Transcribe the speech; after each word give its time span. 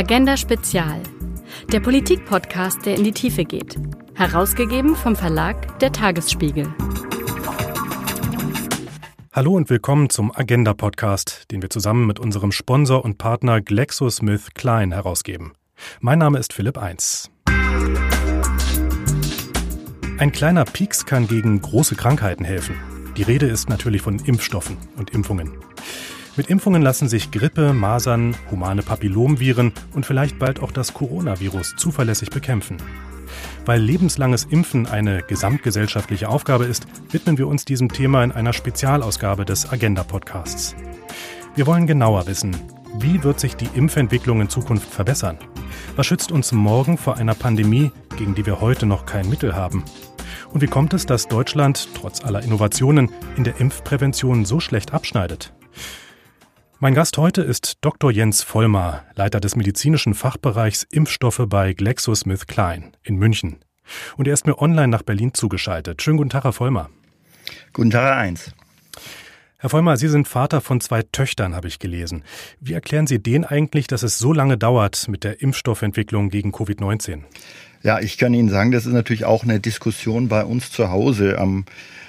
Agenda 0.00 0.38
Spezial. 0.38 1.02
Der 1.70 1.80
Politik-Podcast, 1.80 2.86
der 2.86 2.94
in 2.94 3.04
die 3.04 3.12
Tiefe 3.12 3.44
geht. 3.44 3.76
Herausgegeben 4.14 4.96
vom 4.96 5.14
Verlag 5.14 5.78
Der 5.80 5.92
Tagesspiegel. 5.92 6.72
Hallo 9.30 9.52
und 9.52 9.68
willkommen 9.68 10.08
zum 10.08 10.34
Agenda 10.34 10.72
Podcast, 10.72 11.50
den 11.50 11.60
wir 11.60 11.68
zusammen 11.68 12.06
mit 12.06 12.18
unserem 12.18 12.50
Sponsor 12.50 13.04
und 13.04 13.18
Partner 13.18 13.60
GlaxoSmithKline 13.60 14.94
herausgeben. 14.94 15.52
Mein 16.00 16.18
Name 16.20 16.38
ist 16.38 16.54
Philipp 16.54 16.78
Eins. 16.78 17.30
Ein 20.16 20.32
kleiner 20.32 20.64
Pieks 20.64 21.04
kann 21.04 21.28
gegen 21.28 21.60
große 21.60 21.94
Krankheiten 21.94 22.46
helfen. 22.46 22.74
Die 23.18 23.22
Rede 23.22 23.48
ist 23.48 23.68
natürlich 23.68 24.00
von 24.00 24.18
Impfstoffen 24.18 24.78
und 24.96 25.10
Impfungen. 25.10 25.58
Mit 26.40 26.48
Impfungen 26.48 26.80
lassen 26.80 27.06
sich 27.06 27.30
Grippe, 27.30 27.74
Masern, 27.74 28.34
humane 28.50 28.80
Papillomviren 28.80 29.74
und 29.92 30.06
vielleicht 30.06 30.38
bald 30.38 30.60
auch 30.60 30.72
das 30.72 30.94
Coronavirus 30.94 31.74
zuverlässig 31.76 32.30
bekämpfen. 32.30 32.78
Weil 33.66 33.82
lebenslanges 33.82 34.44
Impfen 34.44 34.86
eine 34.86 35.20
gesamtgesellschaftliche 35.20 36.30
Aufgabe 36.30 36.64
ist, 36.64 36.86
widmen 37.10 37.36
wir 37.36 37.46
uns 37.46 37.66
diesem 37.66 37.90
Thema 37.90 38.24
in 38.24 38.32
einer 38.32 38.54
Spezialausgabe 38.54 39.44
des 39.44 39.70
Agenda 39.70 40.02
Podcasts. 40.02 40.74
Wir 41.56 41.66
wollen 41.66 41.86
genauer 41.86 42.26
wissen, 42.26 42.56
wie 42.98 43.22
wird 43.22 43.38
sich 43.38 43.56
die 43.56 43.68
Impfentwicklung 43.74 44.40
in 44.40 44.48
Zukunft 44.48 44.88
verbessern? 44.88 45.36
Was 45.96 46.06
schützt 46.06 46.32
uns 46.32 46.52
morgen 46.52 46.96
vor 46.96 47.18
einer 47.18 47.34
Pandemie, 47.34 47.92
gegen 48.16 48.34
die 48.34 48.46
wir 48.46 48.62
heute 48.62 48.86
noch 48.86 49.04
kein 49.04 49.28
Mittel 49.28 49.54
haben? 49.54 49.84
Und 50.54 50.62
wie 50.62 50.68
kommt 50.68 50.94
es, 50.94 51.04
dass 51.04 51.28
Deutschland 51.28 51.90
trotz 51.94 52.24
aller 52.24 52.42
Innovationen 52.42 53.10
in 53.36 53.44
der 53.44 53.60
Impfprävention 53.60 54.46
so 54.46 54.58
schlecht 54.58 54.94
abschneidet? 54.94 55.52
Mein 56.82 56.94
Gast 56.94 57.18
heute 57.18 57.42
ist 57.42 57.76
Dr. 57.82 58.10
Jens 58.10 58.42
Vollmer, 58.42 59.04
Leiter 59.14 59.38
des 59.38 59.54
medizinischen 59.54 60.14
Fachbereichs 60.14 60.82
Impfstoffe 60.84 61.42
bei 61.46 61.74
GlaxoSmithKline 61.74 62.92
in 63.02 63.16
München. 63.16 63.58
Und 64.16 64.26
er 64.26 64.32
ist 64.32 64.46
mir 64.46 64.56
online 64.56 64.88
nach 64.88 65.02
Berlin 65.02 65.34
zugeschaltet. 65.34 66.00
Schönen 66.00 66.16
guten 66.16 66.30
Tag, 66.30 66.44
Herr 66.44 66.54
Vollmer. 66.54 66.88
Guten 67.74 67.90
Tag, 67.90 68.04
Herr 68.04 68.16
Eins. 68.16 68.54
Herr 69.58 69.68
Vollmer, 69.68 69.98
Sie 69.98 70.08
sind 70.08 70.26
Vater 70.26 70.62
von 70.62 70.80
zwei 70.80 71.02
Töchtern, 71.02 71.54
habe 71.54 71.68
ich 71.68 71.80
gelesen. 71.80 72.24
Wie 72.60 72.72
erklären 72.72 73.06
Sie 73.06 73.22
denen 73.22 73.44
eigentlich, 73.44 73.86
dass 73.86 74.02
es 74.02 74.18
so 74.18 74.32
lange 74.32 74.56
dauert 74.56 75.06
mit 75.06 75.22
der 75.22 75.42
Impfstoffentwicklung 75.42 76.30
gegen 76.30 76.50
Covid-19? 76.50 77.24
Ja, 77.82 78.00
ich 78.00 78.18
kann 78.18 78.34
Ihnen 78.34 78.50
sagen, 78.50 78.72
das 78.72 78.86
ist 78.86 78.92
natürlich 78.92 79.24
auch 79.24 79.42
eine 79.42 79.60
Diskussion 79.60 80.28
bei 80.28 80.44
uns 80.44 80.70
zu 80.70 80.90
Hause 80.90 81.38
am 81.38 81.64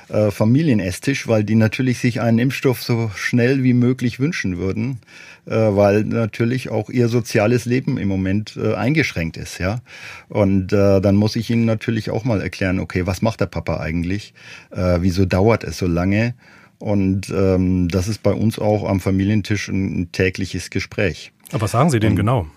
äh, 0.10 0.30
Familienesstisch, 0.30 1.28
weil 1.28 1.46
die 1.46 1.56
natürlich 1.56 2.00
sich 2.00 2.20
einen 2.20 2.40
Impfstoff 2.40 2.84
so 2.84 3.10
schnell 3.16 3.64
wie 3.64 3.74
möglich 3.74 4.20
wünschen 4.20 4.58
würden, 4.58 5.00
äh, 5.46 5.52
weil 5.52 6.04
natürlich 6.04 6.70
auch 6.70 6.90
ihr 6.90 7.08
soziales 7.08 7.64
Leben 7.66 7.98
im 7.98 8.10
Moment 8.10 8.58
äh, 8.62 8.74
eingeschränkt 8.74 9.38
ist, 9.38 9.60
ja. 9.60 9.80
Und 10.28 10.74
äh, 10.74 11.00
dann 11.00 11.16
muss 11.16 11.38
ich 11.38 11.50
ihnen 11.50 11.64
natürlich 11.64 12.10
auch 12.10 12.26
mal 12.26 12.42
erklären, 12.42 12.80
okay, 12.80 13.08
was 13.08 13.22
macht 13.22 13.40
der 13.40 13.46
Papa 13.46 13.80
eigentlich? 13.80 14.34
Äh, 14.72 14.98
wieso 15.00 15.26
dauert 15.26 15.64
es 15.64 15.78
so 15.78 15.88
lange? 15.88 16.36
Und 16.80 17.30
ähm, 17.30 17.88
das 17.88 18.10
ist 18.10 18.24
bei 18.24 18.34
uns 18.34 18.60
auch 18.60 18.90
am 18.90 19.00
Familientisch 19.00 19.70
ein, 19.70 20.02
ein 20.02 20.12
tägliches 20.12 20.72
Gespräch. 20.72 21.32
Aber 21.52 21.62
was 21.62 21.72
sagen 21.72 21.90
Sie 21.92 22.00
denn 22.00 22.16
genau? 22.16 22.48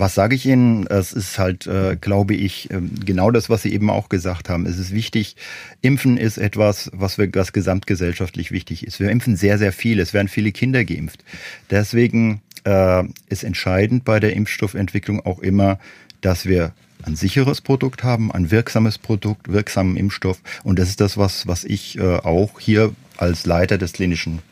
Was 0.00 0.14
sage 0.14 0.36
ich 0.36 0.46
Ihnen? 0.46 0.86
Es 0.86 1.12
ist 1.12 1.40
halt, 1.40 1.66
äh, 1.66 1.96
glaube 2.00 2.34
ich, 2.34 2.70
äh, 2.70 2.80
genau 3.04 3.32
das, 3.32 3.50
was 3.50 3.62
Sie 3.62 3.72
eben 3.72 3.90
auch 3.90 4.08
gesagt 4.08 4.48
haben. 4.48 4.64
Es 4.64 4.78
ist 4.78 4.92
wichtig, 4.94 5.34
Impfen 5.82 6.16
ist 6.16 6.38
etwas, 6.38 6.88
was, 6.94 7.18
wir, 7.18 7.28
was 7.34 7.52
gesamtgesellschaftlich 7.52 8.52
wichtig 8.52 8.86
ist. 8.86 9.00
Wir 9.00 9.10
impfen 9.10 9.34
sehr, 9.34 9.58
sehr 9.58 9.72
viel. 9.72 9.98
Es 9.98 10.14
werden 10.14 10.28
viele 10.28 10.52
Kinder 10.52 10.84
geimpft. 10.84 11.24
Deswegen 11.70 12.42
äh, 12.64 13.02
ist 13.28 13.42
entscheidend 13.42 14.04
bei 14.04 14.20
der 14.20 14.34
Impfstoffentwicklung 14.34 15.26
auch 15.26 15.40
immer, 15.40 15.80
dass 16.20 16.46
wir 16.46 16.72
ein 17.02 17.16
sicheres 17.16 17.60
Produkt 17.60 18.04
haben, 18.04 18.30
ein 18.30 18.52
wirksames 18.52 18.98
Produkt, 18.98 19.48
wirksamen 19.48 19.96
Impfstoff. 19.96 20.40
Und 20.62 20.78
das 20.78 20.90
ist 20.90 21.00
das, 21.00 21.16
was, 21.16 21.48
was 21.48 21.64
ich 21.64 21.98
äh, 21.98 22.18
auch 22.18 22.60
hier 22.60 22.94
als 23.16 23.46
Leiter 23.46 23.78
des 23.78 23.94
klinischen 23.94 24.42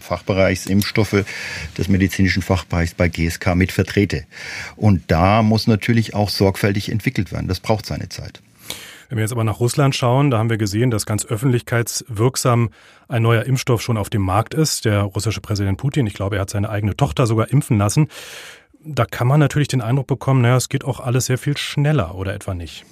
Fachbereichs 0.00 0.66
Impfstoffe 0.66 1.24
des 1.78 1.88
medizinischen 1.88 2.42
Fachbereichs 2.42 2.94
bei 2.94 3.08
GSK 3.08 3.54
mit 3.54 3.72
vertrete. 3.72 4.24
Und 4.76 5.02
da 5.08 5.42
muss 5.42 5.66
natürlich 5.66 6.14
auch 6.14 6.28
sorgfältig 6.28 6.90
entwickelt 6.90 7.32
werden. 7.32 7.48
Das 7.48 7.60
braucht 7.60 7.86
seine 7.86 8.08
Zeit. 8.08 8.40
Wenn 9.12 9.18
wir 9.18 9.24
jetzt 9.24 9.32
aber 9.32 9.44
nach 9.44 9.60
Russland 9.60 9.94
schauen, 9.94 10.30
da 10.30 10.38
haben 10.38 10.48
wir 10.48 10.56
gesehen, 10.56 10.90
dass 10.90 11.04
ganz 11.04 11.26
öffentlichkeitswirksam 11.26 12.70
ein 13.08 13.22
neuer 13.22 13.44
Impfstoff 13.44 13.82
schon 13.82 13.98
auf 13.98 14.08
dem 14.08 14.22
Markt 14.22 14.54
ist. 14.54 14.86
Der 14.86 15.02
russische 15.02 15.42
Präsident 15.42 15.76
Putin, 15.76 16.06
ich 16.06 16.14
glaube, 16.14 16.36
er 16.36 16.40
hat 16.40 16.50
seine 16.50 16.70
eigene 16.70 16.96
Tochter 16.96 17.26
sogar 17.26 17.50
impfen 17.50 17.76
lassen. 17.76 18.08
Da 18.82 19.04
kann 19.04 19.26
man 19.26 19.38
natürlich 19.38 19.68
den 19.68 19.82
Eindruck 19.82 20.06
bekommen, 20.06 20.40
naja, 20.40 20.56
es 20.56 20.70
geht 20.70 20.84
auch 20.84 20.98
alles 20.98 21.26
sehr 21.26 21.36
viel 21.36 21.58
schneller 21.58 22.14
oder 22.14 22.32
etwa 22.32 22.54
nicht. 22.54 22.86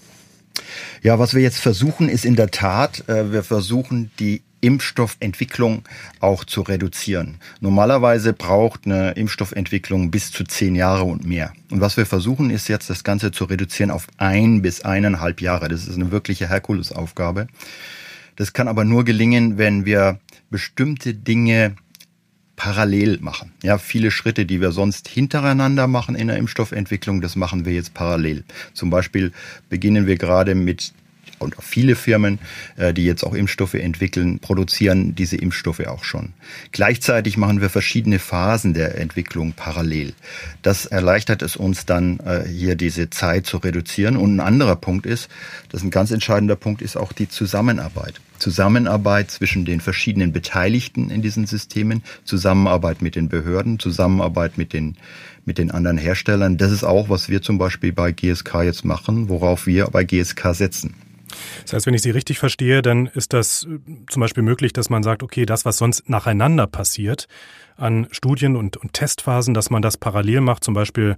Ja, 1.03 1.19
was 1.19 1.33
wir 1.33 1.41
jetzt 1.41 1.59
versuchen, 1.59 2.11
ist 2.11 2.27
in 2.27 2.37
der 2.37 2.51
Tat, 2.51 3.09
äh, 3.09 3.33
wir 3.33 3.43
versuchen 3.43 4.11
die 4.19 4.43
Impfstoffentwicklung 4.61 5.83
auch 6.21 6.45
zu 6.45 6.63
reduzieren. 6.63 7.37
Normalerweise 7.61 8.33
braucht 8.33 8.87
eine 8.87 9.13
Impfstoffentwicklung 9.13 10.11
bis 10.11 10.31
zu 10.31 10.45
zehn 10.45 10.75
Jahre 10.75 11.05
und 11.05 11.27
mehr. 11.27 11.53
Und 11.71 11.81
was 11.81 11.97
wir 11.97 12.07
versuchen, 12.07 12.51
ist 12.51 12.69
jetzt 12.69 12.91
das 12.91 13.05
Ganze 13.05 13.33
zu 13.33 13.45
reduzieren 13.45 13.91
auf 13.91 14.07
ein 14.19 14.63
bis 14.63 14.83
eineinhalb 14.83 15.41
Jahre. 15.41 15.69
Das 15.69 15.87
ist 15.87 15.97
eine 15.97 16.11
wirkliche 16.11 16.49
Herkulesaufgabe. 16.49 17.47
Das 18.37 18.53
kann 18.53 18.69
aber 18.69 18.85
nur 18.85 19.05
gelingen, 19.05 19.59
wenn 19.59 19.85
wir 19.85 20.19
bestimmte 20.51 21.15
Dinge 21.15 21.77
parallel 22.57 23.19
machen. 23.23 23.53
Ja, 23.63 23.79
viele 23.79 24.11
Schritte, 24.11 24.45
die 24.45 24.61
wir 24.61 24.71
sonst 24.71 25.09
hintereinander 25.09 25.87
machen 25.87 26.15
in 26.15 26.29
der 26.29 26.37
Impfstoffentwicklung, 26.37 27.23
das 27.23 27.35
machen 27.35 27.65
wir 27.65 27.73
jetzt 27.73 27.95
parallel. 27.95 28.45
Zum 28.75 28.91
Beispiel 28.91 29.33
beginnen 29.71 30.07
wir 30.07 30.17
gerade 30.17 30.55
mit 30.55 30.93
und 31.41 31.59
auch 31.59 31.63
viele 31.63 31.97
Firmen, 31.97 32.39
äh, 32.77 32.93
die 32.93 33.05
jetzt 33.05 33.25
auch 33.25 33.35
Impfstoffe 33.35 33.75
entwickeln, 33.75 34.39
produzieren 34.39 35.15
diese 35.15 35.37
Impfstoffe 35.37 35.87
auch 35.87 36.05
schon. 36.05 36.33
Gleichzeitig 36.73 37.37
machen 37.37 37.61
wir 37.61 37.71
verschiedene 37.71 38.19
Phasen 38.19 38.75
der 38.75 38.99
Entwicklung 38.99 39.53
parallel. 39.53 40.13
Das 40.63 40.87
erleichtert 40.87 41.43
es 41.43 41.57
uns 41.57 41.87
dann, 41.87 42.21
äh, 42.21 42.47
hier 42.47 42.77
diese 42.77 43.11
Zeit 43.11 43.47
zu 43.47 43.59
reduzieren. 43.59 44.17
Und 44.17 44.37
ein 44.37 44.41
anderer 44.41 44.77
Punkt 44.77 45.07
ist, 45.07 45.29
das 45.71 45.81
ist 45.81 45.87
ein 45.87 45.91
ganz 45.91 46.11
entscheidender 46.11 46.57
Punkt, 46.57 46.83
ist 46.83 46.97
auch 46.97 47.13
die 47.13 47.29
Zusammenarbeit. 47.29 48.21
Zusammenarbeit 48.41 49.31
zwischen 49.31 49.65
den 49.65 49.81
verschiedenen 49.81 50.33
Beteiligten 50.33 51.11
in 51.11 51.23
diesen 51.23 51.47
Systemen, 51.47 52.03
Zusammenarbeit 52.25 53.03
mit 53.03 53.15
den 53.15 53.29
Behörden, 53.29 53.79
Zusammenarbeit 53.79 54.59
mit 54.59 54.73
den, 54.73 54.97
mit 55.45 55.59
den 55.59 55.71
anderen 55.71 55.99
Herstellern. 55.99 56.57
Das 56.57 56.73
ist 56.73 56.85
auch, 56.85 57.09
was 57.09 57.29
wir 57.29 57.43
zum 57.43 57.59
Beispiel 57.59 57.93
bei 57.93 58.13
GSK 58.13 58.63
jetzt 58.63 58.85
machen, 58.85 59.29
worauf 59.29 59.67
wir 59.67 59.87
bei 59.87 60.05
GSK 60.05 60.55
setzen. 60.55 60.95
Das 61.63 61.73
heißt, 61.73 61.87
wenn 61.87 61.95
ich 61.95 62.03
Sie 62.03 62.11
richtig 62.11 62.39
verstehe, 62.39 62.83
dann 62.83 63.07
ist 63.07 63.33
das 63.33 63.65
äh, 63.65 63.79
zum 64.09 64.21
Beispiel 64.21 64.43
möglich, 64.43 64.73
dass 64.73 64.91
man 64.91 65.03
sagt, 65.03 65.23
okay, 65.23 65.47
das, 65.47 65.65
was 65.65 65.79
sonst 65.79 66.09
nacheinander 66.09 66.67
passiert 66.67 67.29
an 67.77 68.09
Studien 68.11 68.57
und, 68.57 68.77
und 68.77 68.93
Testphasen, 68.93 69.55
dass 69.55 69.71
man 69.71 69.83
das 69.83 69.97
parallel 69.97 70.43
macht, 70.43 70.65
zum 70.65 70.75
Beispiel 70.75 71.17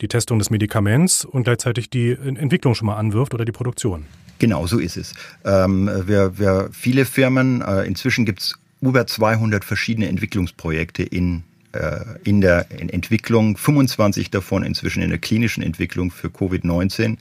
die 0.00 0.08
Testung 0.08 0.38
des 0.38 0.50
Medikaments 0.50 1.24
und 1.24 1.44
gleichzeitig 1.44 1.90
die 1.90 2.12
Entwicklung 2.12 2.74
schon 2.74 2.86
mal 2.86 2.96
anwirft 2.96 3.34
oder 3.34 3.44
die 3.44 3.52
Produktion. 3.52 4.06
Genau, 4.38 4.66
so 4.66 4.78
ist 4.78 4.96
es. 4.96 5.14
Ähm, 5.44 5.88
wir, 6.06 6.38
wir, 6.38 6.68
viele 6.72 7.04
Firmen, 7.04 7.62
äh, 7.62 7.82
inzwischen 7.84 8.24
gibt 8.24 8.40
es 8.40 8.54
über 8.80 9.06
200 9.06 9.64
verschiedene 9.64 10.08
Entwicklungsprojekte 10.08 11.04
in 11.04 11.44
äh, 11.74 12.00
in 12.22 12.40
der 12.40 12.66
Entwicklung, 12.70 13.56
25 13.56 14.30
davon 14.30 14.62
inzwischen 14.62 15.02
in 15.02 15.10
der 15.10 15.18
klinischen 15.18 15.62
Entwicklung 15.62 16.10
für 16.10 16.28
Covid-19. 16.28 17.16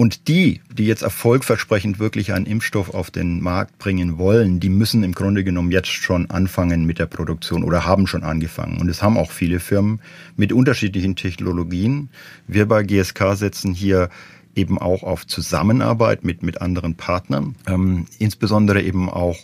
Und 0.00 0.28
die, 0.28 0.62
die 0.72 0.86
jetzt 0.86 1.02
erfolgversprechend 1.02 1.98
wirklich 1.98 2.32
einen 2.32 2.46
Impfstoff 2.46 2.94
auf 2.94 3.10
den 3.10 3.42
Markt 3.42 3.76
bringen 3.76 4.16
wollen, 4.16 4.58
die 4.58 4.70
müssen 4.70 5.02
im 5.02 5.12
Grunde 5.12 5.44
genommen 5.44 5.70
jetzt 5.70 5.88
schon 5.88 6.30
anfangen 6.30 6.86
mit 6.86 6.98
der 6.98 7.04
Produktion 7.04 7.62
oder 7.62 7.84
haben 7.84 8.06
schon 8.06 8.22
angefangen. 8.22 8.80
Und 8.80 8.88
es 8.88 9.02
haben 9.02 9.18
auch 9.18 9.30
viele 9.30 9.60
Firmen 9.60 10.00
mit 10.38 10.54
unterschiedlichen 10.54 11.16
Technologien. 11.16 12.08
Wir 12.46 12.66
bei 12.66 12.82
GSK 12.82 13.36
setzen 13.36 13.74
hier 13.74 14.08
eben 14.54 14.78
auch 14.78 15.02
auf 15.02 15.26
Zusammenarbeit 15.26 16.24
mit, 16.24 16.42
mit 16.42 16.62
anderen 16.62 16.94
Partnern, 16.94 17.54
ähm, 17.66 18.06
insbesondere 18.18 18.80
eben 18.80 19.10
auch, 19.10 19.36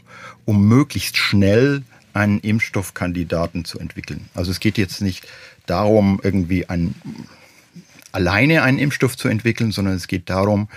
um 0.46 0.66
möglichst 0.66 1.18
schnell 1.18 1.82
einen 2.14 2.38
Impfstoffkandidaten 2.38 3.66
zu 3.66 3.78
entwickeln. 3.78 4.30
Also 4.32 4.52
es 4.52 4.60
geht 4.60 4.78
jetzt 4.78 5.02
nicht 5.02 5.26
darum, 5.66 6.18
irgendwie 6.22 6.66
ein 6.66 6.94
alleine 8.12 8.62
einen 8.62 8.78
Impfstoff 8.78 9.16
zu 9.16 9.28
entwickeln, 9.28 9.72
sondern 9.72 9.94
es 9.94 10.06
geht 10.06 10.30
darum, 10.30 10.68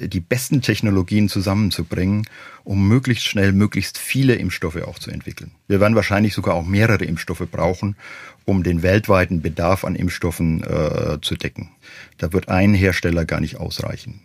die 0.00 0.20
besten 0.20 0.62
Technologien 0.62 1.28
zusammenzubringen, 1.28 2.26
um 2.64 2.86
möglichst 2.86 3.26
schnell 3.26 3.52
möglichst 3.52 3.98
viele 3.98 4.34
Impfstoffe 4.34 4.80
auch 4.82 4.98
zu 4.98 5.10
entwickeln. 5.10 5.52
Wir 5.66 5.80
werden 5.80 5.96
wahrscheinlich 5.96 6.34
sogar 6.34 6.54
auch 6.54 6.66
mehrere 6.66 7.04
Impfstoffe 7.04 7.46
brauchen, 7.50 7.96
um 8.44 8.62
den 8.62 8.82
weltweiten 8.82 9.42
Bedarf 9.42 9.84
an 9.84 9.96
Impfstoffen 9.96 10.62
äh, 10.62 11.18
zu 11.20 11.34
decken. 11.34 11.70
Da 12.18 12.32
wird 12.32 12.48
ein 12.48 12.74
Hersteller 12.74 13.24
gar 13.24 13.40
nicht 13.40 13.56
ausreichen. 13.56 14.20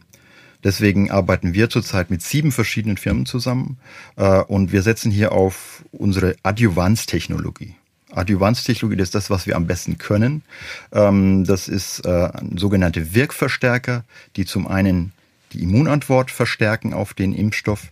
Deswegen 0.63 1.11
arbeiten 1.11 1.53
wir 1.53 1.69
zurzeit 1.69 2.09
mit 2.09 2.21
sieben 2.21 2.51
verschiedenen 2.51 2.97
Firmen 2.97 3.25
zusammen 3.25 3.77
äh, 4.15 4.39
und 4.39 4.71
wir 4.71 4.81
setzen 4.81 5.11
hier 5.11 5.33
auf 5.33 5.83
unsere 5.91 6.35
Adjuvanztechnologie. 6.43 7.75
Adjuvanztechnologie, 8.15 8.97
das 8.97 9.09
ist 9.09 9.15
das, 9.15 9.29
was 9.29 9.47
wir 9.47 9.55
am 9.55 9.67
besten 9.67 9.97
können. 9.97 10.43
Ähm, 10.91 11.43
das 11.45 11.67
ist 11.67 12.05
äh, 12.05 12.29
sogenannte 12.55 13.13
Wirkverstärker, 13.13 14.03
die 14.35 14.45
zum 14.45 14.67
einen 14.67 15.13
die 15.53 15.63
Immunantwort 15.63 16.31
verstärken 16.31 16.93
auf 16.93 17.13
den 17.13 17.33
Impfstoff 17.33 17.91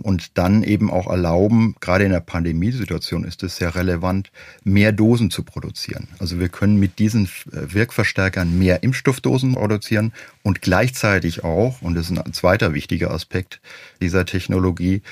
und 0.00 0.38
dann 0.38 0.62
eben 0.62 0.90
auch 0.90 1.08
erlauben, 1.08 1.74
gerade 1.80 2.04
in 2.04 2.12
der 2.12 2.20
Pandemiesituation 2.20 3.24
ist 3.24 3.42
es 3.42 3.56
sehr 3.56 3.74
relevant, 3.74 4.30
mehr 4.64 4.92
Dosen 4.92 5.30
zu 5.30 5.42
produzieren. 5.42 6.08
Also 6.18 6.38
wir 6.38 6.48
können 6.48 6.78
mit 6.78 6.98
diesen 6.98 7.26
äh, 7.26 7.74
Wirkverstärkern 7.74 8.58
mehr 8.58 8.82
Impfstoffdosen 8.82 9.54
produzieren 9.54 10.12
und 10.42 10.62
gleichzeitig 10.62 11.44
auch, 11.44 11.82
und 11.82 11.94
das 11.94 12.10
ist 12.10 12.18
ein 12.18 12.32
zweiter 12.32 12.74
wichtiger 12.74 13.10
Aspekt 13.10 13.60
dieser 14.00 14.24
Technologie, 14.24 15.02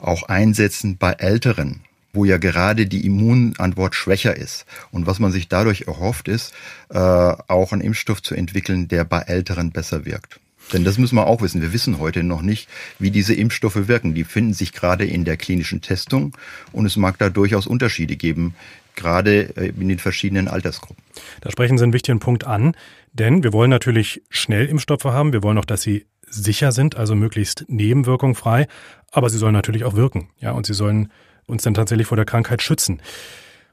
auch 0.00 0.24
einsetzen 0.24 0.96
bei 0.96 1.12
Älteren 1.12 1.80
wo 2.14 2.24
ja 2.24 2.38
gerade 2.38 2.86
die 2.86 3.04
Immunantwort 3.06 3.94
schwächer 3.94 4.36
ist. 4.36 4.66
Und 4.90 5.06
was 5.06 5.18
man 5.18 5.32
sich 5.32 5.48
dadurch 5.48 5.82
erhofft, 5.82 6.28
ist, 6.28 6.54
äh, 6.90 6.98
auch 6.98 7.72
einen 7.72 7.82
Impfstoff 7.82 8.22
zu 8.22 8.34
entwickeln, 8.34 8.88
der 8.88 9.04
bei 9.04 9.20
Älteren 9.20 9.70
besser 9.70 10.04
wirkt. 10.04 10.40
Denn 10.72 10.84
das 10.84 10.96
müssen 10.96 11.16
wir 11.16 11.26
auch 11.26 11.42
wissen. 11.42 11.60
Wir 11.60 11.72
wissen 11.72 11.98
heute 11.98 12.22
noch 12.22 12.40
nicht, 12.40 12.68
wie 12.98 13.10
diese 13.10 13.34
Impfstoffe 13.34 13.88
wirken. 13.88 14.14
Die 14.14 14.24
finden 14.24 14.54
sich 14.54 14.72
gerade 14.72 15.04
in 15.04 15.24
der 15.24 15.36
klinischen 15.36 15.82
Testung 15.82 16.36
und 16.72 16.86
es 16.86 16.96
mag 16.96 17.18
da 17.18 17.28
durchaus 17.28 17.66
Unterschiede 17.66 18.16
geben, 18.16 18.54
gerade 18.94 19.56
äh, 19.56 19.72
in 19.78 19.88
den 19.88 19.98
verschiedenen 19.98 20.48
Altersgruppen. 20.48 21.02
Da 21.40 21.50
sprechen 21.50 21.76
Sie 21.78 21.84
einen 21.84 21.92
wichtigen 21.92 22.20
Punkt 22.20 22.44
an, 22.44 22.74
denn 23.12 23.42
wir 23.42 23.52
wollen 23.52 23.70
natürlich 23.70 24.22
schnell 24.30 24.66
Impfstoffe 24.66 25.04
haben. 25.04 25.32
Wir 25.32 25.42
wollen 25.42 25.58
auch, 25.58 25.64
dass 25.64 25.82
sie 25.82 26.06
sicher 26.26 26.72
sind, 26.72 26.96
also 26.96 27.14
möglichst 27.14 27.64
nebenwirkungsfrei, 27.68 28.66
aber 29.12 29.30
sie 29.30 29.38
sollen 29.38 29.52
natürlich 29.52 29.84
auch 29.84 29.94
wirken. 29.94 30.28
Ja, 30.38 30.52
und 30.52 30.66
sie 30.66 30.74
sollen 30.74 31.12
uns 31.46 31.62
dann 31.62 31.74
tatsächlich 31.74 32.06
vor 32.06 32.16
der 32.16 32.26
Krankheit 32.26 32.62
schützen. 32.62 33.00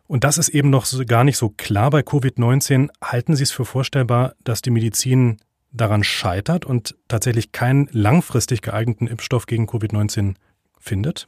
Und 0.07 0.23
das 0.23 0.37
ist 0.37 0.49
eben 0.49 0.69
noch 0.69 0.85
gar 1.07 1.23
nicht 1.23 1.37
so 1.37 1.49
klar 1.49 1.89
bei 1.89 2.01
Covid-19. 2.01 2.89
Halten 3.01 3.35
Sie 3.35 3.43
es 3.43 3.51
für 3.51 3.65
vorstellbar, 3.65 4.35
dass 4.43 4.61
die 4.61 4.71
Medizin 4.71 5.37
daran 5.71 6.03
scheitert 6.03 6.65
und 6.65 6.95
tatsächlich 7.07 7.53
keinen 7.53 7.87
langfristig 7.91 8.61
geeigneten 8.61 9.07
Impfstoff 9.07 9.45
gegen 9.45 9.67
Covid-19 9.67 10.35
findet? 10.79 11.27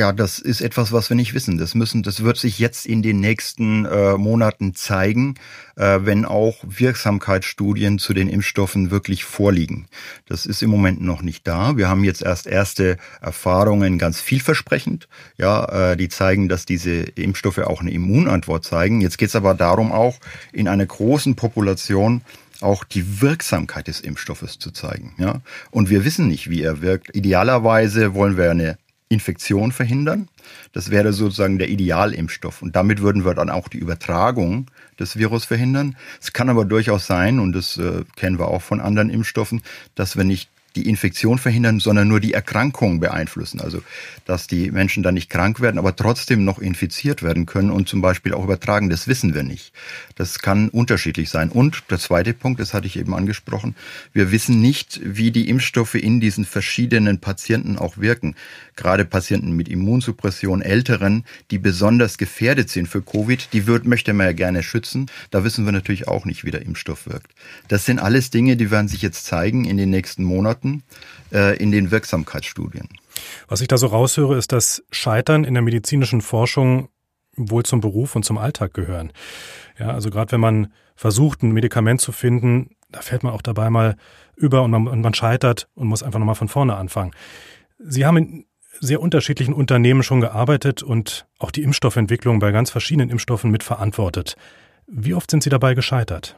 Ja, 0.00 0.12
das 0.12 0.38
ist 0.38 0.62
etwas, 0.62 0.92
was 0.92 1.10
wir 1.10 1.14
nicht 1.14 1.34
wissen. 1.34 1.58
Das 1.58 1.74
müssen, 1.74 2.02
das 2.02 2.24
wird 2.24 2.38
sich 2.38 2.58
jetzt 2.58 2.86
in 2.86 3.02
den 3.02 3.20
nächsten 3.20 3.84
äh, 3.84 4.16
Monaten 4.16 4.74
zeigen, 4.74 5.34
äh, 5.76 5.98
wenn 6.00 6.24
auch 6.24 6.56
Wirksamkeitsstudien 6.62 7.98
zu 7.98 8.14
den 8.14 8.26
Impfstoffen 8.26 8.90
wirklich 8.90 9.24
vorliegen. 9.24 9.88
Das 10.24 10.46
ist 10.46 10.62
im 10.62 10.70
Moment 10.70 11.02
noch 11.02 11.20
nicht 11.20 11.46
da. 11.46 11.76
Wir 11.76 11.90
haben 11.90 12.02
jetzt 12.02 12.22
erst 12.22 12.46
erste 12.46 12.96
Erfahrungen, 13.20 13.98
ganz 13.98 14.22
vielversprechend, 14.22 15.06
ja, 15.36 15.90
äh, 15.90 15.96
die 15.98 16.08
zeigen, 16.08 16.48
dass 16.48 16.64
diese 16.64 17.00
Impfstoffe 17.00 17.58
auch 17.58 17.82
eine 17.82 17.90
Immunantwort 17.90 18.64
zeigen. 18.64 19.02
Jetzt 19.02 19.18
geht 19.18 19.28
es 19.28 19.36
aber 19.36 19.52
darum, 19.52 19.92
auch 19.92 20.16
in 20.50 20.66
einer 20.66 20.86
großen 20.86 21.36
Population 21.36 22.22
auch 22.62 22.84
die 22.84 23.20
Wirksamkeit 23.20 23.86
des 23.86 24.00
Impfstoffes 24.00 24.58
zu 24.58 24.70
zeigen. 24.70 25.12
Ja? 25.18 25.42
Und 25.70 25.90
wir 25.90 26.06
wissen 26.06 26.26
nicht, 26.26 26.48
wie 26.48 26.62
er 26.62 26.80
wirkt. 26.80 27.14
Idealerweise 27.14 28.14
wollen 28.14 28.38
wir 28.38 28.50
eine 28.50 28.78
Infektion 29.10 29.72
verhindern. 29.72 30.28
Das 30.72 30.90
wäre 30.90 31.12
sozusagen 31.12 31.58
der 31.58 31.68
Idealimpfstoff. 31.68 32.62
Und 32.62 32.76
damit 32.76 33.02
würden 33.02 33.24
wir 33.24 33.34
dann 33.34 33.50
auch 33.50 33.68
die 33.68 33.78
Übertragung 33.78 34.70
des 34.98 35.16
Virus 35.16 35.44
verhindern. 35.44 35.96
Es 36.20 36.32
kann 36.32 36.48
aber 36.48 36.64
durchaus 36.64 37.06
sein, 37.06 37.40
und 37.40 37.52
das 37.52 37.76
äh, 37.76 38.04
kennen 38.16 38.38
wir 38.38 38.48
auch 38.48 38.62
von 38.62 38.80
anderen 38.80 39.10
Impfstoffen, 39.10 39.62
dass 39.96 40.16
wir 40.16 40.24
nicht 40.24 40.48
die 40.76 40.88
Infektion 40.88 41.38
verhindern, 41.38 41.80
sondern 41.80 42.08
nur 42.08 42.20
die 42.20 42.34
Erkrankung 42.34 43.00
beeinflussen. 43.00 43.60
Also, 43.60 43.82
dass 44.24 44.46
die 44.46 44.70
Menschen 44.70 45.02
dann 45.02 45.14
nicht 45.14 45.30
krank 45.30 45.60
werden, 45.60 45.78
aber 45.78 45.96
trotzdem 45.96 46.44
noch 46.44 46.58
infiziert 46.58 47.22
werden 47.22 47.46
können 47.46 47.70
und 47.70 47.88
zum 47.88 48.00
Beispiel 48.00 48.34
auch 48.34 48.44
übertragen. 48.44 48.90
Das 48.90 49.08
wissen 49.08 49.34
wir 49.34 49.42
nicht. 49.42 49.72
Das 50.14 50.38
kann 50.38 50.68
unterschiedlich 50.68 51.30
sein. 51.30 51.50
Und 51.50 51.84
der 51.90 51.98
zweite 51.98 52.34
Punkt, 52.34 52.60
das 52.60 52.74
hatte 52.74 52.86
ich 52.86 52.96
eben 52.96 53.14
angesprochen, 53.14 53.74
wir 54.12 54.30
wissen 54.30 54.60
nicht, 54.60 55.00
wie 55.02 55.30
die 55.30 55.48
Impfstoffe 55.48 55.94
in 55.94 56.20
diesen 56.20 56.44
verschiedenen 56.44 57.18
Patienten 57.18 57.78
auch 57.78 57.98
wirken. 57.98 58.36
Gerade 58.76 59.04
Patienten 59.04 59.52
mit 59.52 59.68
Immunsuppression, 59.68 60.62
Älteren, 60.62 61.24
die 61.50 61.58
besonders 61.58 62.18
gefährdet 62.18 62.70
sind 62.70 62.86
für 62.86 63.02
Covid, 63.02 63.48
die 63.52 63.66
wird, 63.66 63.86
möchte 63.86 64.12
man 64.12 64.26
ja 64.26 64.32
gerne 64.32 64.62
schützen. 64.62 65.10
Da 65.30 65.44
wissen 65.44 65.64
wir 65.64 65.72
natürlich 65.72 66.08
auch 66.08 66.24
nicht, 66.24 66.44
wie 66.44 66.50
der 66.50 66.62
Impfstoff 66.62 67.06
wirkt. 67.06 67.32
Das 67.68 67.84
sind 67.84 67.98
alles 67.98 68.30
Dinge, 68.30 68.56
die 68.56 68.70
werden 68.70 68.88
sich 68.88 69.02
jetzt 69.02 69.26
zeigen 69.26 69.64
in 69.64 69.76
den 69.76 69.90
nächsten 69.90 70.24
Monaten. 70.24 70.59
Monaten 70.60 70.82
äh, 71.32 71.56
in 71.56 71.70
den 71.70 71.90
Wirksamkeitsstudien. 71.90 72.88
Was 73.48 73.60
ich 73.60 73.68
da 73.68 73.78
so 73.78 73.88
raushöre, 73.88 74.36
ist, 74.36 74.52
dass 74.52 74.82
Scheitern 74.90 75.44
in 75.44 75.54
der 75.54 75.62
medizinischen 75.62 76.20
Forschung 76.20 76.88
wohl 77.36 77.64
zum 77.64 77.80
Beruf 77.80 78.16
und 78.16 78.24
zum 78.24 78.38
Alltag 78.38 78.74
gehören. 78.74 79.12
Ja, 79.78 79.90
also 79.90 80.10
gerade 80.10 80.32
wenn 80.32 80.40
man 80.40 80.72
versucht, 80.96 81.42
ein 81.42 81.52
Medikament 81.52 82.00
zu 82.00 82.12
finden, 82.12 82.76
da 82.90 83.00
fällt 83.00 83.22
man 83.22 83.32
auch 83.32 83.42
dabei 83.42 83.70
mal 83.70 83.96
über 84.36 84.62
und 84.62 84.70
man, 84.70 84.88
und 84.88 85.00
man 85.00 85.14
scheitert 85.14 85.68
und 85.74 85.88
muss 85.88 86.02
einfach 86.02 86.18
nochmal 86.18 86.34
von 86.34 86.48
vorne 86.48 86.76
anfangen. 86.76 87.12
Sie 87.78 88.04
haben 88.04 88.16
in 88.16 88.44
sehr 88.80 89.00
unterschiedlichen 89.00 89.54
Unternehmen 89.54 90.02
schon 90.02 90.20
gearbeitet 90.20 90.82
und 90.82 91.26
auch 91.38 91.50
die 91.50 91.62
Impfstoffentwicklung 91.62 92.38
bei 92.38 92.50
ganz 92.50 92.70
verschiedenen 92.70 93.10
Impfstoffen 93.10 93.50
mitverantwortet. 93.50 94.36
Wie 94.86 95.14
oft 95.14 95.30
sind 95.30 95.42
Sie 95.42 95.50
dabei 95.50 95.74
gescheitert? 95.74 96.36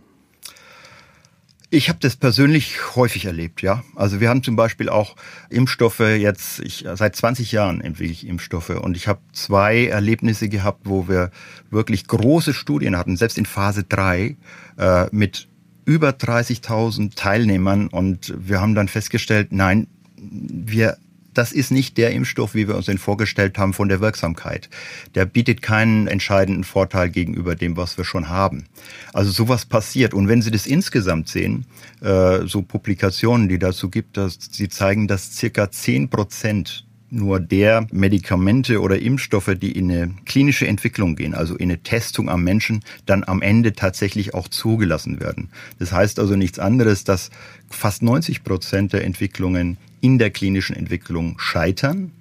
Ich 1.74 1.88
habe 1.88 1.98
das 2.02 2.16
persönlich 2.16 2.96
häufig 2.96 3.24
erlebt, 3.24 3.62
ja. 3.62 3.82
Also 3.96 4.20
wir 4.20 4.28
haben 4.28 4.42
zum 4.42 4.56
Beispiel 4.56 4.90
auch 4.90 5.16
Impfstoffe 5.48 6.00
jetzt, 6.00 6.60
ich, 6.60 6.84
seit 6.92 7.16
20 7.16 7.50
Jahren 7.50 7.80
entwickle 7.80 8.12
ich 8.12 8.26
Impfstoffe 8.26 8.68
und 8.68 8.94
ich 8.94 9.08
habe 9.08 9.20
zwei 9.32 9.86
Erlebnisse 9.86 10.50
gehabt, 10.50 10.82
wo 10.84 11.08
wir 11.08 11.30
wirklich 11.70 12.06
große 12.06 12.52
Studien 12.52 12.94
hatten, 12.98 13.16
selbst 13.16 13.38
in 13.38 13.46
Phase 13.46 13.84
3 13.84 14.36
äh, 14.76 15.06
mit 15.12 15.48
über 15.86 16.10
30.000 16.10 17.14
Teilnehmern 17.16 17.88
und 17.88 18.34
wir 18.36 18.60
haben 18.60 18.74
dann 18.74 18.88
festgestellt, 18.88 19.48
nein, 19.50 19.86
wir 20.18 20.98
das 21.34 21.52
ist 21.52 21.70
nicht 21.70 21.96
der 21.98 22.10
Impfstoff, 22.12 22.54
wie 22.54 22.68
wir 22.68 22.76
uns 22.76 22.86
den 22.86 22.98
vorgestellt 22.98 23.58
haben 23.58 23.72
von 23.72 23.88
der 23.88 24.00
Wirksamkeit. 24.00 24.68
Der 25.14 25.24
bietet 25.24 25.62
keinen 25.62 26.06
entscheidenden 26.06 26.64
Vorteil 26.64 27.10
gegenüber 27.10 27.54
dem, 27.54 27.76
was 27.76 27.96
wir 27.96 28.04
schon 28.04 28.28
haben. 28.28 28.64
Also 29.12 29.30
sowas 29.30 29.64
passiert. 29.66 30.14
Und 30.14 30.28
wenn 30.28 30.42
Sie 30.42 30.50
das 30.50 30.66
insgesamt 30.66 31.28
sehen, 31.28 31.66
äh, 32.00 32.46
so 32.46 32.62
Publikationen, 32.62 33.48
die 33.48 33.58
dazu 33.58 33.88
gibt, 33.88 34.16
dass 34.16 34.38
sie 34.50 34.68
zeigen, 34.68 35.08
dass 35.08 35.36
circa 35.36 35.70
zehn 35.70 36.08
Prozent 36.08 36.84
nur 37.12 37.40
der 37.40 37.86
Medikamente 37.92 38.80
oder 38.80 38.98
Impfstoffe, 38.98 39.54
die 39.60 39.72
in 39.72 39.90
eine 39.90 40.14
klinische 40.24 40.66
Entwicklung 40.66 41.14
gehen, 41.14 41.34
also 41.34 41.54
in 41.54 41.70
eine 41.70 41.82
Testung 41.82 42.28
am 42.30 42.42
Menschen, 42.42 42.82
dann 43.06 43.22
am 43.22 43.42
Ende 43.42 43.74
tatsächlich 43.74 44.34
auch 44.34 44.48
zugelassen 44.48 45.20
werden. 45.20 45.50
Das 45.78 45.92
heißt 45.92 46.18
also 46.18 46.36
nichts 46.36 46.58
anderes, 46.58 47.04
dass 47.04 47.30
fast 47.68 48.02
90 48.02 48.44
Prozent 48.44 48.92
der 48.92 49.04
Entwicklungen 49.04 49.76
in 50.00 50.18
der 50.18 50.30
klinischen 50.30 50.74
Entwicklung 50.74 51.38
scheitern 51.38 52.12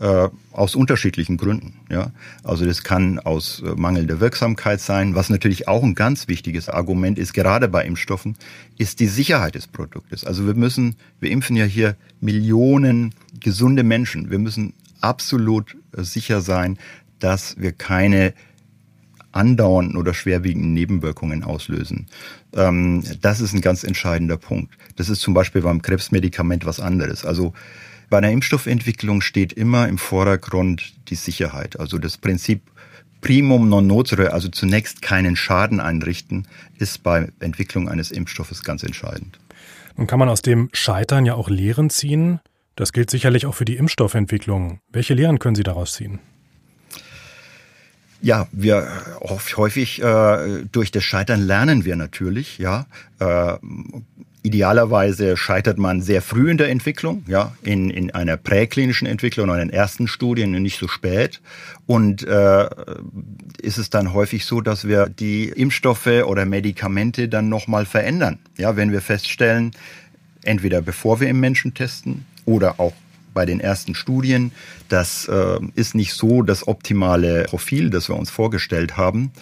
äh, 0.00 0.28
aus 0.52 0.74
unterschiedlichen 0.74 1.36
Gründen. 1.36 1.74
Ja, 1.90 2.10
also 2.42 2.64
das 2.64 2.82
kann 2.82 3.18
aus 3.18 3.62
äh, 3.64 3.74
mangelnder 3.76 4.18
Wirksamkeit 4.18 4.80
sein. 4.80 5.14
Was 5.14 5.28
natürlich 5.28 5.68
auch 5.68 5.82
ein 5.82 5.94
ganz 5.94 6.26
wichtiges 6.26 6.68
Argument 6.68 7.18
ist, 7.18 7.34
gerade 7.34 7.68
bei 7.68 7.84
Impfstoffen, 7.84 8.36
ist 8.78 9.00
die 9.00 9.06
Sicherheit 9.06 9.54
des 9.54 9.66
Produktes. 9.66 10.24
Also 10.24 10.46
wir 10.46 10.54
müssen, 10.54 10.96
wir 11.20 11.30
impfen 11.30 11.54
ja 11.54 11.66
hier 11.66 11.96
Millionen 12.20 13.14
gesunde 13.40 13.82
Menschen. 13.82 14.30
Wir 14.30 14.38
müssen 14.38 14.72
absolut 15.02 15.76
äh, 15.96 16.02
sicher 16.02 16.40
sein, 16.40 16.78
dass 17.18 17.60
wir 17.60 17.72
keine 17.72 18.32
andauernden 19.32 19.96
oder 19.96 20.14
schwerwiegenden 20.14 20.72
Nebenwirkungen 20.72 21.44
auslösen. 21.44 22.06
Ähm, 22.54 23.04
das 23.20 23.40
ist 23.40 23.52
ein 23.52 23.60
ganz 23.60 23.84
entscheidender 23.84 24.38
Punkt. 24.38 24.74
Das 24.96 25.08
ist 25.08 25.20
zum 25.20 25.34
Beispiel 25.34 25.62
beim 25.62 25.82
Krebsmedikament 25.82 26.64
was 26.64 26.80
anderes. 26.80 27.24
Also 27.24 27.52
bei 28.10 28.18
einer 28.18 28.30
Impfstoffentwicklung 28.30 29.22
steht 29.22 29.52
immer 29.52 29.88
im 29.88 29.96
Vordergrund 29.96 30.94
die 31.08 31.14
Sicherheit. 31.14 31.78
Also 31.78 31.98
das 31.98 32.18
Prinzip 32.18 32.62
Primum 33.20 33.68
non 33.68 33.86
nocere, 33.86 34.32
also 34.32 34.48
zunächst 34.48 35.02
keinen 35.02 35.36
Schaden 35.36 35.78
einrichten, 35.78 36.48
ist 36.78 37.02
bei 37.02 37.28
Entwicklung 37.38 37.88
eines 37.88 38.10
Impfstoffes 38.10 38.64
ganz 38.64 38.82
entscheidend. 38.82 39.38
Nun 39.96 40.06
kann 40.06 40.18
man 40.18 40.28
aus 40.28 40.42
dem 40.42 40.70
Scheitern 40.72 41.26
ja 41.26 41.34
auch 41.34 41.48
Lehren 41.48 41.90
ziehen. 41.90 42.40
Das 42.76 42.92
gilt 42.92 43.10
sicherlich 43.10 43.46
auch 43.46 43.54
für 43.54 43.64
die 43.64 43.76
Impfstoffentwicklung. 43.76 44.80
Welche 44.90 45.14
Lehren 45.14 45.38
können 45.38 45.54
Sie 45.54 45.62
daraus 45.62 45.92
ziehen? 45.92 46.18
Ja, 48.22 48.48
wir 48.52 48.86
häufig 49.56 50.02
äh, 50.02 50.64
durch 50.70 50.90
das 50.90 51.04
Scheitern 51.04 51.40
lernen 51.40 51.84
wir 51.84 51.96
natürlich, 51.96 52.58
ja. 52.58 52.86
Äh, 53.18 53.56
idealerweise 54.42 55.36
scheitert 55.36 55.78
man 55.78 56.00
sehr 56.00 56.22
früh 56.22 56.50
in 56.50 56.58
der 56.58 56.70
Entwicklung, 56.70 57.24
ja, 57.26 57.52
in, 57.62 57.90
in 57.90 58.10
einer 58.10 58.36
präklinischen 58.36 59.06
Entwicklung 59.06 59.48
oder 59.48 59.60
in 59.60 59.68
den 59.68 59.74
ersten 59.74 60.08
Studien 60.08 60.54
und 60.54 60.62
nicht 60.62 60.78
so 60.78 60.88
spät. 60.88 61.40
Und 61.86 62.26
äh, 62.26 62.68
ist 63.60 63.78
es 63.78 63.90
dann 63.90 64.14
häufig 64.14 64.44
so, 64.46 64.60
dass 64.60 64.86
wir 64.86 65.08
die 65.08 65.48
Impfstoffe 65.48 66.06
oder 66.06 66.46
Medikamente 66.46 67.28
dann 67.28 67.48
nochmal 67.48 67.84
verändern. 67.84 68.38
Ja, 68.56 68.76
wenn 68.76 68.92
wir 68.92 69.00
feststellen, 69.00 69.72
entweder 70.42 70.80
bevor 70.80 71.20
wir 71.20 71.28
im 71.28 71.40
Menschen 71.40 71.74
testen 71.74 72.24
oder 72.46 72.80
auch 72.80 72.94
bei 73.34 73.46
den 73.46 73.60
ersten 73.60 73.94
Studien, 73.94 74.52
das 74.88 75.28
äh, 75.28 75.58
ist 75.74 75.94
nicht 75.94 76.14
so 76.14 76.42
das 76.42 76.66
optimale 76.66 77.44
Profil, 77.44 77.90
das 77.90 78.08
wir 78.08 78.16
uns 78.16 78.30
vorgestellt 78.30 78.96
haben 78.96 79.32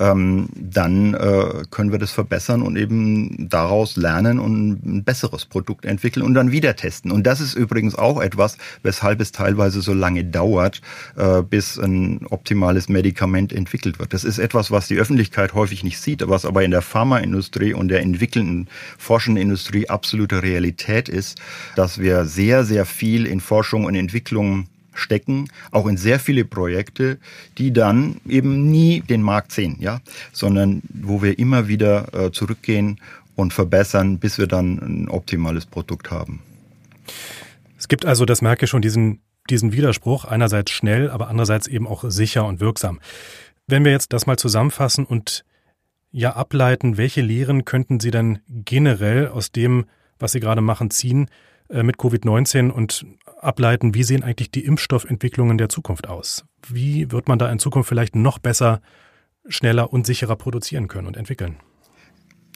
ähm, 0.00 0.48
dann 0.54 1.14
äh, 1.14 1.64
können 1.70 1.92
wir 1.92 1.98
das 1.98 2.10
verbessern 2.10 2.62
und 2.62 2.76
eben 2.76 3.48
daraus 3.48 3.96
lernen 3.96 4.38
und 4.38 4.84
ein 4.84 5.04
besseres 5.04 5.44
Produkt 5.44 5.84
entwickeln 5.84 6.24
und 6.24 6.34
dann 6.34 6.50
wieder 6.50 6.76
testen. 6.76 7.10
Und 7.10 7.26
das 7.26 7.40
ist 7.40 7.54
übrigens 7.54 7.94
auch 7.94 8.20
etwas, 8.20 8.58
weshalb 8.82 9.20
es 9.20 9.32
teilweise 9.32 9.80
so 9.82 9.92
lange 9.92 10.24
dauert, 10.24 10.80
äh, 11.16 11.42
bis 11.42 11.78
ein 11.78 12.26
optimales 12.30 12.88
Medikament 12.88 13.52
entwickelt 13.52 13.98
wird. 13.98 14.12
Das 14.12 14.24
ist 14.24 14.38
etwas, 14.38 14.70
was 14.70 14.88
die 14.88 14.96
Öffentlichkeit 14.96 15.54
häufig 15.54 15.84
nicht 15.84 16.00
sieht, 16.00 16.26
was 16.28 16.44
aber 16.44 16.64
in 16.64 16.70
der 16.70 16.82
Pharmaindustrie 16.82 17.74
und 17.74 17.88
der 17.88 18.00
entwickelnden, 18.00 18.68
forschenden 18.98 19.42
Industrie 19.42 19.88
absolute 19.88 20.42
Realität 20.42 21.08
ist, 21.08 21.40
dass 21.76 21.98
wir 21.98 22.24
sehr, 22.24 22.64
sehr 22.64 22.86
viel 22.86 23.26
in 23.26 23.40
Forschung 23.40 23.84
und 23.84 23.94
Entwicklung 23.94 24.66
stecken, 24.94 25.48
auch 25.70 25.86
in 25.86 25.96
sehr 25.96 26.18
viele 26.18 26.44
Projekte, 26.44 27.18
die 27.58 27.72
dann 27.72 28.20
eben 28.28 28.70
nie 28.70 29.00
den 29.00 29.22
Markt 29.22 29.52
sehen, 29.52 29.76
ja, 29.80 30.00
sondern 30.32 30.82
wo 30.92 31.22
wir 31.22 31.38
immer 31.38 31.68
wieder 31.68 32.12
äh, 32.14 32.32
zurückgehen 32.32 33.00
und 33.34 33.52
verbessern, 33.52 34.18
bis 34.18 34.38
wir 34.38 34.46
dann 34.46 34.78
ein 34.78 35.08
optimales 35.08 35.66
Produkt 35.66 36.10
haben. 36.10 36.40
Es 37.78 37.88
gibt 37.88 38.04
also, 38.04 38.24
das 38.24 38.42
merke 38.42 38.64
ich 38.64 38.70
schon, 38.70 38.82
diesen, 38.82 39.20
diesen 39.50 39.72
Widerspruch, 39.72 40.24
einerseits 40.24 40.70
schnell, 40.70 41.10
aber 41.10 41.28
andererseits 41.28 41.66
eben 41.66 41.86
auch 41.86 42.04
sicher 42.06 42.46
und 42.46 42.60
wirksam. 42.60 43.00
Wenn 43.66 43.84
wir 43.84 43.92
jetzt 43.92 44.12
das 44.12 44.26
mal 44.26 44.36
zusammenfassen 44.36 45.04
und 45.04 45.44
ja 46.10 46.36
ableiten, 46.36 46.98
welche 46.98 47.22
Lehren 47.22 47.64
könnten 47.64 47.98
Sie 47.98 48.10
denn 48.10 48.40
generell 48.48 49.28
aus 49.28 49.50
dem, 49.50 49.86
was 50.18 50.32
Sie 50.32 50.40
gerade 50.40 50.60
machen, 50.60 50.90
ziehen 50.90 51.28
äh, 51.68 51.82
mit 51.82 51.96
Covid-19 51.96 52.70
und 52.70 53.06
ableiten, 53.42 53.94
wie 53.94 54.04
sehen 54.04 54.22
eigentlich 54.22 54.50
die 54.50 54.64
Impfstoffentwicklungen 54.64 55.58
der 55.58 55.68
Zukunft 55.68 56.08
aus? 56.08 56.44
Wie 56.68 57.10
wird 57.10 57.28
man 57.28 57.38
da 57.38 57.50
in 57.50 57.58
Zukunft 57.58 57.88
vielleicht 57.88 58.16
noch 58.16 58.38
besser, 58.38 58.80
schneller 59.48 59.92
und 59.92 60.06
sicherer 60.06 60.36
produzieren 60.36 60.88
können 60.88 61.06
und 61.06 61.16
entwickeln? 61.16 61.56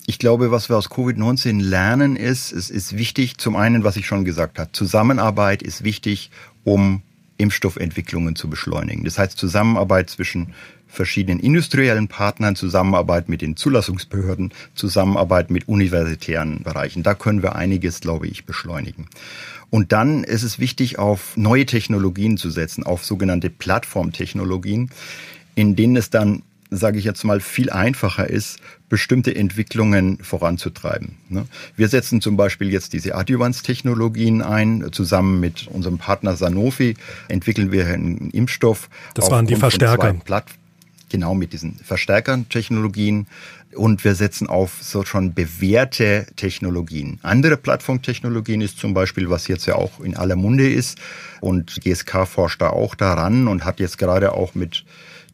Ich 0.08 0.20
glaube, 0.20 0.52
was 0.52 0.68
wir 0.68 0.76
aus 0.76 0.88
Covid-19 0.88 1.60
lernen, 1.60 2.14
ist, 2.14 2.52
es 2.52 2.70
ist 2.70 2.96
wichtig, 2.96 3.38
zum 3.38 3.56
einen, 3.56 3.82
was 3.82 3.96
ich 3.96 4.06
schon 4.06 4.24
gesagt 4.24 4.58
habe, 4.60 4.70
Zusammenarbeit 4.70 5.62
ist 5.62 5.82
wichtig, 5.82 6.30
um 6.62 7.02
Impfstoffentwicklungen 7.38 8.36
zu 8.36 8.48
beschleunigen. 8.48 9.04
Das 9.04 9.18
heißt 9.18 9.36
Zusammenarbeit 9.36 10.08
zwischen 10.10 10.54
verschiedenen 10.86 11.40
industriellen 11.40 12.08
Partnern, 12.08 12.56
Zusammenarbeit 12.56 13.28
mit 13.28 13.42
den 13.42 13.56
Zulassungsbehörden, 13.56 14.52
Zusammenarbeit 14.74 15.50
mit 15.50 15.68
universitären 15.68 16.62
Bereichen. 16.62 17.02
Da 17.02 17.14
können 17.14 17.42
wir 17.42 17.56
einiges, 17.56 18.00
glaube 18.00 18.28
ich, 18.28 18.46
beschleunigen. 18.46 19.08
Und 19.70 19.92
dann 19.92 20.24
ist 20.24 20.42
es 20.42 20.58
wichtig, 20.58 20.98
auf 20.98 21.36
neue 21.36 21.66
Technologien 21.66 22.36
zu 22.36 22.50
setzen, 22.50 22.84
auf 22.84 23.04
sogenannte 23.04 23.50
Plattformtechnologien, 23.50 24.90
in 25.54 25.76
denen 25.76 25.96
es 25.96 26.10
dann 26.10 26.42
sage 26.70 26.98
ich 26.98 27.04
jetzt 27.04 27.24
mal, 27.24 27.40
viel 27.40 27.70
einfacher 27.70 28.28
ist, 28.28 28.58
bestimmte 28.88 29.34
Entwicklungen 29.34 30.18
voranzutreiben. 30.22 31.16
Ne? 31.28 31.46
Wir 31.76 31.88
setzen 31.88 32.20
zum 32.20 32.36
Beispiel 32.36 32.72
jetzt 32.72 32.92
diese 32.92 33.14
Adjuvans-Technologien 33.14 34.42
ein. 34.42 34.88
Zusammen 34.92 35.40
mit 35.40 35.68
unserem 35.68 35.98
Partner 35.98 36.36
Sanofi 36.36 36.96
entwickeln 37.28 37.72
wir 37.72 37.86
einen 37.86 38.30
Impfstoff. 38.30 38.88
Das 39.14 39.30
waren 39.30 39.46
die 39.46 39.56
Verstärker. 39.56 40.14
Genau, 41.08 41.34
mit 41.34 41.52
diesen 41.52 41.76
Verstärkern-Technologien 41.76 43.26
und 43.74 44.02
wir 44.04 44.14
setzen 44.14 44.48
auf 44.48 44.78
so 44.80 45.04
schon 45.04 45.34
bewährte 45.34 46.26
Technologien. 46.34 47.20
Andere 47.22 47.56
Plattformtechnologien 47.56 48.60
ist 48.60 48.78
zum 48.78 48.92
Beispiel, 48.92 49.30
was 49.30 49.46
jetzt 49.46 49.66
ja 49.66 49.76
auch 49.76 50.00
in 50.00 50.16
aller 50.16 50.36
Munde 50.36 50.68
ist 50.68 50.98
und 51.40 51.80
GSK 51.80 52.26
forscht 52.26 52.60
da 52.60 52.70
auch 52.70 52.94
daran 52.94 53.46
und 53.46 53.64
hat 53.64 53.78
jetzt 53.78 53.98
gerade 53.98 54.32
auch 54.32 54.54
mit 54.54 54.84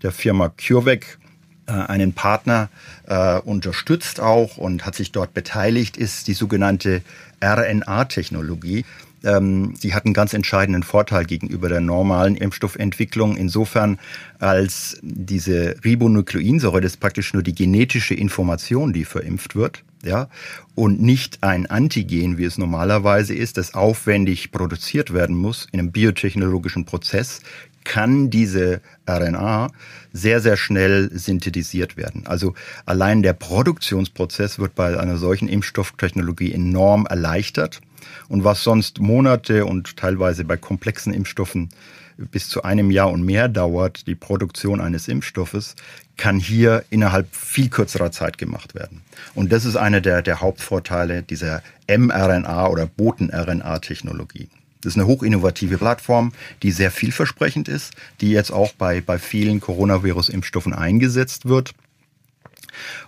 der 0.02 0.12
Firma 0.12 0.50
CureVac 0.50 1.18
äh, 1.66 1.72
einen 1.72 2.12
Partner 2.12 2.68
äh, 3.06 3.38
unterstützt 3.38 4.20
auch 4.20 4.56
und 4.56 4.84
hat 4.84 4.94
sich 4.94 5.12
dort 5.12 5.32
beteiligt, 5.32 5.96
ist 5.96 6.26
die 6.26 6.34
sogenannte 6.34 7.02
RNA-Technologie. 7.42 8.84
Ähm, 9.24 9.74
die 9.82 9.94
hat 9.94 10.04
einen 10.04 10.14
ganz 10.14 10.34
entscheidenden 10.34 10.82
Vorteil 10.82 11.24
gegenüber 11.24 11.68
der 11.68 11.80
normalen 11.80 12.36
Impfstoffentwicklung. 12.36 13.36
Insofern, 13.36 13.98
als 14.38 14.98
diese 15.02 15.76
Ribonukleinsäure, 15.84 16.80
das 16.80 16.92
ist 16.92 17.00
praktisch 17.00 17.32
nur 17.32 17.42
die 17.42 17.54
genetische 17.54 18.14
Information, 18.14 18.92
die 18.92 19.04
verimpft 19.04 19.54
wird, 19.54 19.84
ja, 20.04 20.28
und 20.74 21.00
nicht 21.00 21.42
ein 21.42 21.66
Antigen, 21.66 22.38
wie 22.38 22.44
es 22.44 22.58
normalerweise 22.58 23.34
ist, 23.34 23.56
das 23.56 23.74
aufwendig 23.74 24.50
produziert 24.50 25.12
werden 25.12 25.36
muss 25.36 25.68
in 25.70 25.78
einem 25.78 25.92
biotechnologischen 25.92 26.84
Prozess, 26.84 27.40
kann 27.84 28.30
diese 28.30 28.80
RNA 29.08 29.68
sehr, 30.12 30.40
sehr 30.40 30.56
schnell 30.56 31.10
synthetisiert 31.12 31.96
werden. 31.96 32.26
Also 32.26 32.54
allein 32.86 33.22
der 33.22 33.32
Produktionsprozess 33.32 34.58
wird 34.58 34.74
bei 34.74 34.98
einer 34.98 35.16
solchen 35.16 35.48
Impfstofftechnologie 35.48 36.52
enorm 36.52 37.06
erleichtert. 37.06 37.80
Und 38.28 38.44
was 38.44 38.62
sonst 38.62 39.00
Monate 39.00 39.66
und 39.66 39.96
teilweise 39.96 40.44
bei 40.44 40.56
komplexen 40.56 41.12
Impfstoffen 41.12 41.70
bis 42.16 42.48
zu 42.48 42.62
einem 42.62 42.90
Jahr 42.90 43.10
und 43.10 43.24
mehr 43.24 43.48
dauert, 43.48 44.06
die 44.06 44.14
Produktion 44.14 44.80
eines 44.80 45.08
Impfstoffes, 45.08 45.76
kann 46.16 46.38
hier 46.38 46.84
innerhalb 46.90 47.34
viel 47.34 47.68
kürzerer 47.68 48.12
Zeit 48.12 48.38
gemacht 48.38 48.74
werden. 48.74 49.02
Und 49.34 49.50
das 49.50 49.64
ist 49.64 49.76
einer 49.76 50.00
der, 50.00 50.22
der 50.22 50.40
Hauptvorteile 50.40 51.22
dieser 51.22 51.62
mRNA 51.88 52.68
oder 52.68 52.86
Boten-RNA-Technologie. 52.86 54.48
Das 54.82 54.94
ist 54.94 54.98
eine 54.98 55.06
hochinnovative 55.06 55.78
Plattform, 55.78 56.32
die 56.62 56.72
sehr 56.72 56.90
vielversprechend 56.90 57.68
ist, 57.68 57.94
die 58.20 58.30
jetzt 58.30 58.50
auch 58.50 58.72
bei, 58.72 59.00
bei 59.00 59.18
vielen 59.18 59.60
Coronavirus-Impfstoffen 59.60 60.74
eingesetzt 60.74 61.46
wird. 61.46 61.72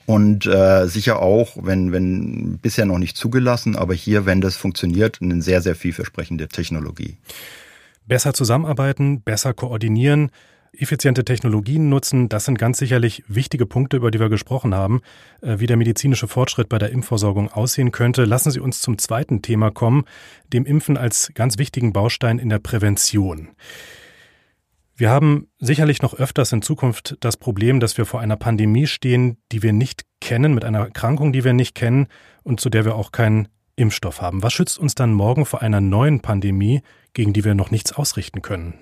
Und 0.06 0.46
äh, 0.46 0.86
sicher 0.86 1.20
auch, 1.20 1.56
wenn, 1.60 1.92
wenn 1.92 2.58
bisher 2.58 2.86
noch 2.86 2.98
nicht 2.98 3.16
zugelassen, 3.16 3.76
aber 3.76 3.94
hier, 3.94 4.26
wenn 4.26 4.40
das 4.40 4.56
funktioniert, 4.56 5.18
eine 5.20 5.42
sehr, 5.42 5.60
sehr 5.60 5.74
vielversprechende 5.74 6.48
Technologie. 6.48 7.16
Besser 8.06 8.34
zusammenarbeiten, 8.34 9.22
besser 9.22 9.54
koordinieren, 9.54 10.30
effiziente 10.78 11.24
Technologien 11.24 11.88
nutzen, 11.88 12.28
das 12.28 12.44
sind 12.44 12.58
ganz 12.58 12.78
sicherlich 12.78 13.24
wichtige 13.28 13.66
Punkte, 13.66 13.96
über 13.96 14.10
die 14.10 14.20
wir 14.20 14.28
gesprochen 14.28 14.74
haben, 14.74 15.00
äh, 15.40 15.58
wie 15.58 15.66
der 15.66 15.76
medizinische 15.76 16.28
Fortschritt 16.28 16.68
bei 16.68 16.78
der 16.78 16.90
Impfversorgung 16.90 17.50
aussehen 17.50 17.92
könnte. 17.92 18.24
Lassen 18.24 18.50
Sie 18.50 18.60
uns 18.60 18.80
zum 18.80 18.98
zweiten 18.98 19.42
Thema 19.42 19.70
kommen, 19.70 20.04
dem 20.52 20.66
Impfen 20.66 20.96
als 20.96 21.30
ganz 21.34 21.58
wichtigen 21.58 21.92
Baustein 21.92 22.38
in 22.38 22.48
der 22.48 22.58
Prävention. 22.58 23.48
Wir 24.96 25.10
haben 25.10 25.48
sicherlich 25.58 26.02
noch 26.02 26.14
öfters 26.14 26.52
in 26.52 26.62
Zukunft 26.62 27.16
das 27.18 27.36
Problem, 27.36 27.80
dass 27.80 27.98
wir 27.98 28.06
vor 28.06 28.20
einer 28.20 28.36
Pandemie 28.36 28.86
stehen, 28.86 29.38
die 29.50 29.62
wir 29.64 29.72
nicht 29.72 30.04
kennen, 30.20 30.54
mit 30.54 30.64
einer 30.64 30.78
Erkrankung, 30.80 31.32
die 31.32 31.42
wir 31.42 31.52
nicht 31.52 31.74
kennen 31.74 32.06
und 32.44 32.60
zu 32.60 32.70
der 32.70 32.84
wir 32.84 32.94
auch 32.94 33.10
keinen 33.10 33.48
Impfstoff 33.74 34.22
haben. 34.22 34.44
Was 34.44 34.52
schützt 34.52 34.78
uns 34.78 34.94
dann 34.94 35.12
morgen 35.12 35.46
vor 35.46 35.62
einer 35.62 35.80
neuen 35.80 36.20
Pandemie, 36.20 36.82
gegen 37.12 37.32
die 37.32 37.44
wir 37.44 37.56
noch 37.56 37.72
nichts 37.72 37.92
ausrichten 37.92 38.40
können? 38.40 38.74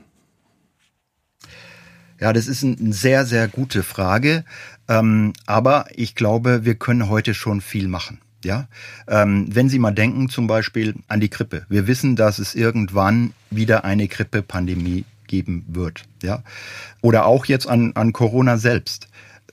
Ja, 2.21 2.35
das 2.35 2.47
ist 2.47 2.63
eine 2.63 2.93
sehr, 2.93 3.25
sehr 3.25 3.49
gute 3.49 3.83
Frage. 3.83 4.45
Ähm, 4.89 5.33
aber 5.47 5.87
ich 5.95 6.15
glaube, 6.15 6.67
wir 6.67 6.75
können 6.75 7.09
heute 7.09 7.33
schon 7.33 7.63
viel 7.63 7.89
machen. 7.89 8.21
Ja, 8.45 8.69
ähm, 9.09 9.47
wenn 9.51 9.69
Sie 9.69 9.79
mal 9.79 9.93
denken 9.93 10.29
zum 10.29 10.47
Beispiel 10.47 10.95
an 11.09 11.21
die 11.21 11.31
Grippe. 11.31 11.65
Wir 11.69 11.87
wissen, 11.87 12.17
dass 12.17 12.39
es 12.39 12.55
irgendwann 12.55 13.33
wieder 13.51 13.85
eine 13.85 14.09
Grippe-Pandemie 14.09 15.05
geben 15.33 15.65
wird. 15.67 16.05
Ja, 16.23 16.45
oder 17.01 17.25
auch 17.25 17.47
jetzt 17.47 17.67
an, 17.67 17.93
an 17.95 18.13
Corona 18.13 18.59
selbst. 18.59 19.09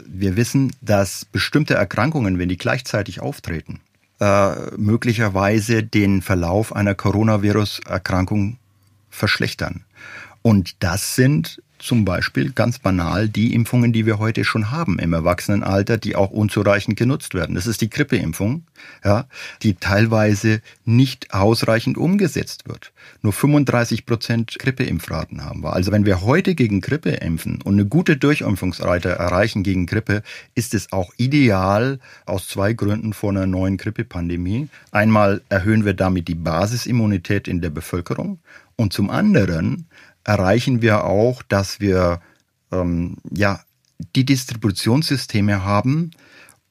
Wir 0.06 0.36
wissen, 0.36 0.74
dass 0.82 1.24
bestimmte 1.24 1.74
Erkrankungen, 1.74 2.38
wenn 2.38 2.50
die 2.50 2.58
gleichzeitig 2.58 3.22
auftreten, 3.22 3.80
äh, 4.20 4.76
möglicherweise 4.76 5.82
den 5.82 6.22
Verlauf 6.22 6.76
einer 6.76 6.96
Coronavirus-Erkrankung 6.96 8.58
verschlechtern. 9.10 9.86
Und 10.42 10.84
das 10.84 11.16
sind 11.16 11.62
zum 11.80 12.06
Beispiel 12.06 12.52
ganz 12.52 12.78
banal 12.78 13.30
die 13.30 13.54
Impfungen, 13.54 13.94
die 13.94 14.06
wir 14.06 14.20
heute 14.20 14.44
schon 14.44 14.70
haben 14.70 15.00
im 15.00 15.14
Erwachsenenalter, 15.14 15.98
die 15.98 16.16
auch 16.16 16.30
unzureichend 16.30 16.98
genutzt 16.98 17.34
werden. 17.34 17.56
Das 17.56 17.68
ist 17.68 17.82
die 17.82 17.90
Grippeimpfung, 17.90 18.64
ja, 19.04 19.26
die 19.64 19.76
teilweise 19.76 20.62
nicht 20.86 21.34
ausreichend 21.34 21.98
umgesetzt 21.98 22.68
wird. 22.68 22.92
Nur 23.22 23.34
35 23.34 24.06
Prozent 24.06 24.58
Grippeimpfraten 24.60 25.44
haben 25.44 25.64
wir. 25.64 25.74
Also 25.74 25.92
wenn 25.92 26.06
wir 26.06 26.22
heute 26.22 26.54
gegen 26.54 26.82
Grippe 26.82 27.12
impfen 27.12 27.62
und 27.62 27.74
eine 27.74 27.86
gute 27.86 28.18
Durchimpfungsrate 28.18 29.10
erreichen 29.10 29.64
gegen 29.64 29.86
Grippe, 29.86 30.22
ist 30.56 30.74
es 30.74 30.92
auch 30.92 31.14
ideal 31.18 32.00
aus 32.26 32.48
zwei 32.48 32.74
Gründen 32.74 33.14
vor 33.14 33.32
einer 33.32 33.48
neuen 33.48 33.78
Grippepandemie. 33.78 34.68
Einmal 34.92 35.42
erhöhen 35.50 35.86
wir 35.86 35.94
damit 35.94 36.28
die 36.28 36.36
Basisimmunität 36.36 37.48
in 37.48 37.62
der 37.62 37.70
Bevölkerung 37.70 38.40
und 38.76 38.94
zum 38.94 39.10
anderen 39.10 39.88
erreichen 40.30 40.82
wir 40.82 41.06
auch, 41.06 41.42
dass 41.42 41.80
wir 41.80 42.22
ähm, 42.72 43.18
ja 43.32 43.62
die 44.16 44.26
Distributionssysteme 44.26 45.66
haben, 45.66 46.12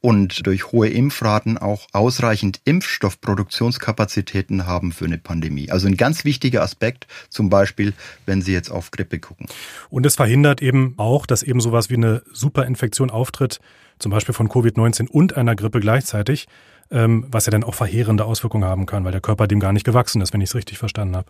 und 0.00 0.46
durch 0.46 0.70
hohe 0.70 0.88
Impfraten 0.88 1.58
auch 1.58 1.88
ausreichend 1.92 2.60
Impfstoffproduktionskapazitäten 2.64 4.66
haben 4.66 4.92
für 4.92 5.06
eine 5.06 5.18
Pandemie. 5.18 5.70
Also 5.70 5.88
ein 5.88 5.96
ganz 5.96 6.24
wichtiger 6.24 6.62
Aspekt, 6.62 7.06
zum 7.28 7.50
Beispiel, 7.50 7.94
wenn 8.24 8.40
Sie 8.40 8.52
jetzt 8.52 8.70
auf 8.70 8.90
Grippe 8.90 9.18
gucken. 9.18 9.46
Und 9.90 10.06
es 10.06 10.16
verhindert 10.16 10.62
eben 10.62 10.94
auch, 10.98 11.26
dass 11.26 11.42
eben 11.42 11.60
sowas 11.60 11.90
wie 11.90 11.96
eine 11.96 12.22
Superinfektion 12.32 13.10
auftritt, 13.10 13.60
zum 13.98 14.12
Beispiel 14.12 14.34
von 14.34 14.48
Covid-19 14.48 15.08
und 15.08 15.36
einer 15.36 15.56
Grippe 15.56 15.80
gleichzeitig, 15.80 16.46
ähm, 16.90 17.26
was 17.28 17.46
ja 17.46 17.50
dann 17.50 17.64
auch 17.64 17.74
verheerende 17.74 18.24
Auswirkungen 18.24 18.68
haben 18.68 18.86
kann, 18.86 19.04
weil 19.04 19.12
der 19.12 19.20
Körper 19.20 19.48
dem 19.48 19.58
gar 19.58 19.72
nicht 19.72 19.84
gewachsen 19.84 20.22
ist, 20.22 20.32
wenn 20.32 20.40
ich 20.40 20.50
es 20.50 20.54
richtig 20.54 20.78
verstanden 20.78 21.16
habe. 21.16 21.28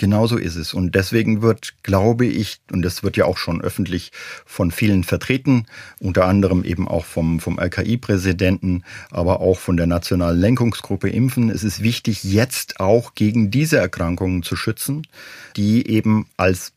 Genauso 0.00 0.38
ist 0.38 0.56
es. 0.56 0.72
Und 0.72 0.94
deswegen 0.94 1.42
wird, 1.42 1.74
glaube 1.82 2.24
ich, 2.24 2.62
und 2.72 2.80
das 2.80 3.02
wird 3.02 3.18
ja 3.18 3.26
auch 3.26 3.36
schon 3.36 3.60
öffentlich 3.60 4.12
von 4.46 4.70
vielen 4.70 5.04
vertreten, 5.04 5.66
unter 5.98 6.24
anderem 6.24 6.64
eben 6.64 6.88
auch 6.88 7.04
vom, 7.04 7.38
vom 7.38 7.58
RKI-Präsidenten, 7.58 8.82
aber 9.10 9.40
auch 9.40 9.58
von 9.58 9.76
der 9.76 9.86
Nationalen 9.86 10.40
Lenkungsgruppe 10.40 11.10
Impfen. 11.10 11.50
Es 11.50 11.64
ist 11.64 11.82
wichtig, 11.82 12.24
jetzt 12.24 12.80
auch 12.80 13.14
gegen 13.14 13.50
diese 13.50 13.76
Erkrankungen 13.76 14.42
zu 14.42 14.56
schützen, 14.56 15.06
die 15.56 15.86
eben 15.86 16.26
als 16.38 16.72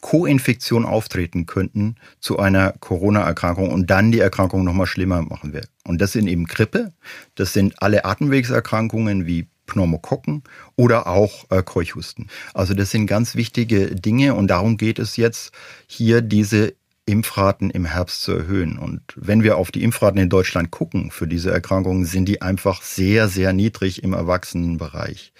Co-Infektion 0.00 0.84
auftreten 0.84 1.46
könnten 1.46 1.94
zu 2.18 2.38
einer 2.40 2.72
Corona-Erkrankung 2.80 3.70
und 3.70 3.90
dann 3.90 4.10
die 4.10 4.20
Erkrankung 4.20 4.64
nochmal 4.64 4.86
schlimmer 4.86 5.22
machen 5.22 5.52
wird. 5.52 5.68
Und 5.84 6.00
das 6.00 6.10
sind 6.10 6.26
eben 6.26 6.46
Grippe, 6.46 6.92
das 7.36 7.52
sind 7.52 7.80
alle 7.80 8.04
Atemwegserkrankungen 8.04 9.26
wie 9.26 9.46
Pneumokokken 9.66 10.42
oder 10.76 11.06
auch 11.06 11.44
äh, 11.50 11.62
Keuchhusten. 11.62 12.28
Also 12.54 12.74
das 12.74 12.90
sind 12.90 13.06
ganz 13.06 13.34
wichtige 13.34 13.94
Dinge 13.94 14.34
und 14.34 14.48
darum 14.48 14.76
geht 14.76 14.98
es 14.98 15.16
jetzt, 15.16 15.52
hier 15.86 16.22
diese 16.22 16.74
Impfraten 17.06 17.70
im 17.70 17.84
Herbst 17.84 18.22
zu 18.22 18.32
erhöhen. 18.32 18.78
Und 18.78 19.00
wenn 19.14 19.44
wir 19.44 19.56
auf 19.56 19.70
die 19.70 19.84
Impfraten 19.84 20.20
in 20.20 20.28
Deutschland 20.28 20.72
gucken 20.72 21.12
für 21.12 21.28
diese 21.28 21.52
Erkrankungen, 21.52 22.04
sind 22.04 22.26
die 22.26 22.42
einfach 22.42 22.82
sehr, 22.82 23.28
sehr 23.28 23.52
niedrig 23.52 24.02
im 24.02 24.12
Erwachsenenbereich. 24.12 25.32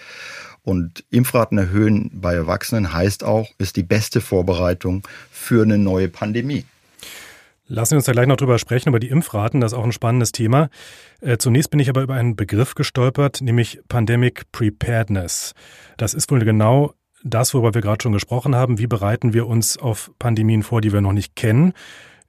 Und 0.63 1.05
Impfraten 1.11 1.59
erhöhen 1.59 2.11
bei 2.13 2.35
Erwachsenen 2.35 2.93
heißt 2.93 3.25
auch, 3.25 3.49
ist 3.59 3.77
die 3.77 3.83
beste 3.83 4.21
Vorbereitung 4.21 5.07
für 5.31 5.63
eine 5.63 5.79
neue 5.79 6.09
Pandemie. 6.09 6.65
Lassen 7.69 7.91
Sie 7.91 7.97
uns 7.97 8.05
da 8.05 8.13
gleich 8.13 8.29
noch 8.29 8.37
drüber 8.37 8.59
sprechen, 8.59 8.91
über 8.91 9.01
die 9.01 9.09
Impfraten. 9.09 9.61
Das 9.61 9.73
ist 9.73 9.79
auch 9.79 9.85
ein 9.85 9.93
spannendes 9.93 10.31
Thema. 10.31 10.69
Äh, 11.21 11.39
zunächst 11.39 11.71
bin 11.71 11.81
ich 11.81 11.89
aber 11.89 12.03
über 12.03 12.15
einen 12.15 12.37
Begriff 12.37 12.77
gestolpert, 12.77 13.41
nämlich 13.41 13.81
Pandemic 13.89 14.53
Preparedness. 14.53 15.53
Das 15.97 16.15
ist 16.15 16.31
wohl 16.31 16.41
genau 16.41 16.95
das, 17.25 17.55
worüber 17.55 17.75
wir 17.75 17.83
gerade 17.83 18.03
schon 18.03 18.13
gesprochen 18.13 18.55
haben. 18.55 18.79
Wie 18.79 18.87
bereiten 18.87 19.33
wir 19.33 19.49
uns 19.49 19.79
auf 19.79 20.13
Pandemien 20.21 20.63
vor, 20.63 20.81
die 20.81 20.93
wir 20.93 21.01
noch 21.01 21.13
nicht 21.13 21.35
kennen? 21.35 21.73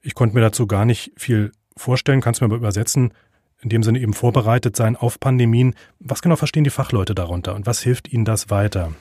Ich 0.02 0.16
konnte 0.16 0.36
mir 0.36 0.42
dazu 0.42 0.66
gar 0.66 0.86
nicht 0.86 1.12
viel 1.16 1.52
vorstellen. 1.76 2.22
Kannst 2.22 2.42
du 2.42 2.46
mir 2.46 2.50
aber 2.50 2.58
übersetzen? 2.58 3.14
In 3.62 3.70
dem 3.70 3.84
Sinne 3.84 4.00
eben 4.00 4.14
vorbereitet 4.14 4.76
sein 4.76 4.96
auf 4.96 5.20
Pandemien. 5.20 5.76
Was 6.00 6.22
genau 6.22 6.36
verstehen 6.36 6.64
die 6.64 6.70
Fachleute 6.72 7.14
darunter 7.14 7.56
und 7.56 7.68
was 7.68 7.82
hilft 7.82 8.12
ihnen 8.12 8.26
das 8.26 8.50
weiter? 8.50 8.94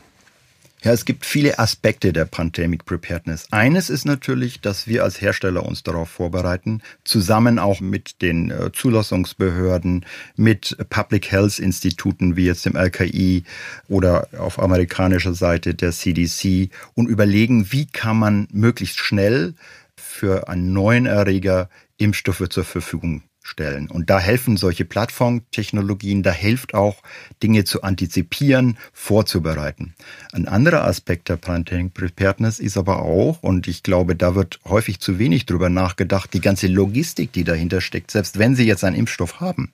Ja, 0.83 0.93
es 0.93 1.05
gibt 1.05 1.25
viele 1.25 1.59
Aspekte 1.59 2.13
der 2.13 2.27
Pandemic 2.27 2.85
Preparedness. 2.85 3.47
Eines 3.51 3.91
ist 3.91 4.05
natürlich, 4.05 4.61
dass 4.61 4.87
wir 4.87 5.05
als 5.05 5.21
Hersteller 5.21 5.65
uns 5.65 5.83
darauf 5.83 6.11
vorbereiten, 6.11 6.83
zusammen 7.03 7.59
auch 7.59 7.81
mit 7.81 8.21
den 8.23 8.51
äh, 8.51 8.71
Zulassungsbehörden, 8.73 10.05
mit 10.37 10.77
Public 10.91 11.33
Health 11.33 11.59
Instituten 11.59 12.37
wie 12.37 12.45
jetzt 12.45 12.67
dem 12.67 12.77
RKI 12.77 13.45
oder 13.89 14.29
auf 14.39 14.61
amerikanischer 14.61 15.35
Seite 15.35 15.75
der 15.75 15.93
CDC 15.93 16.71
und 16.95 17.09
überlegen, 17.09 17.73
wie 17.73 17.87
kann 17.87 18.19
man 18.19 18.47
möglichst 18.53 18.99
schnell 18.99 19.55
für 19.97 20.49
einen 20.49 20.73
neuen 20.73 21.07
Erreger 21.07 21.69
Impfstoffe 21.97 22.49
zur 22.51 22.65
Verfügung 22.65 23.23
stellen. 23.47 23.91
Und 23.91 24.11
da 24.11 24.19
helfen 24.19 24.57
solche 24.57 24.85
Plattformtechnologien, 24.85 26.23
da 26.23 26.33
hilft 26.33 26.75
auch, 26.75 27.03
Dinge 27.43 27.65
zu 27.65 27.83
antizipieren, 27.83 28.77
vorzubereiten. 28.93 29.95
Ein 30.33 30.49
anderer 30.49 30.85
Aspekt 30.85 31.29
der 31.29 31.37
Planting 31.37 31.91
Preparedness 31.91 32.59
ist 32.59 32.77
aber 32.77 33.03
auch, 33.03 33.43
und 33.43 33.69
ich 33.69 33.83
glaube, 33.83 34.17
da 34.17 34.35
wird 34.35 34.61
häufig 34.65 35.01
zu 35.01 35.19
wenig 35.19 35.47
drüber 35.47 35.69
nachgedacht, 35.69 36.33
die 36.35 36.41
ganze 36.41 36.67
Logistik, 36.67 37.33
die 37.33 37.45
dahinter 37.45 37.81
steckt, 37.81 38.11
selbst 38.11 38.39
wenn 38.39 38.57
Sie 38.57 38.65
jetzt 38.65 38.85
einen 38.85 38.97
Impfstoff 38.97 39.41
haben, 39.41 39.73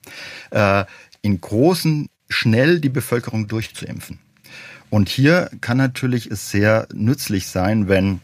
äh, 0.51 0.85
in 1.23 1.41
großen, 1.41 2.09
schnell 2.29 2.81
die 2.81 2.89
Bevölkerung 2.89 3.47
durchzuimpfen. 3.47 4.19
Und 4.91 5.09
hier 5.09 5.51
kann 5.61 5.79
natürlich 5.79 6.31
es 6.31 6.51
sehr 6.51 6.87
nützlich 6.93 7.47
sein, 7.47 7.89
wenn 7.89 8.21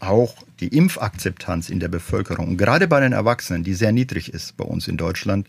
auch 0.00 0.34
die 0.60 0.68
Impfakzeptanz 0.68 1.70
in 1.70 1.80
der 1.80 1.88
Bevölkerung, 1.88 2.56
gerade 2.56 2.88
bei 2.88 3.00
den 3.00 3.12
Erwachsenen, 3.12 3.64
die 3.64 3.74
sehr 3.74 3.92
niedrig 3.92 4.32
ist 4.32 4.56
bei 4.56 4.64
uns 4.64 4.88
in 4.88 4.96
Deutschland, 4.96 5.48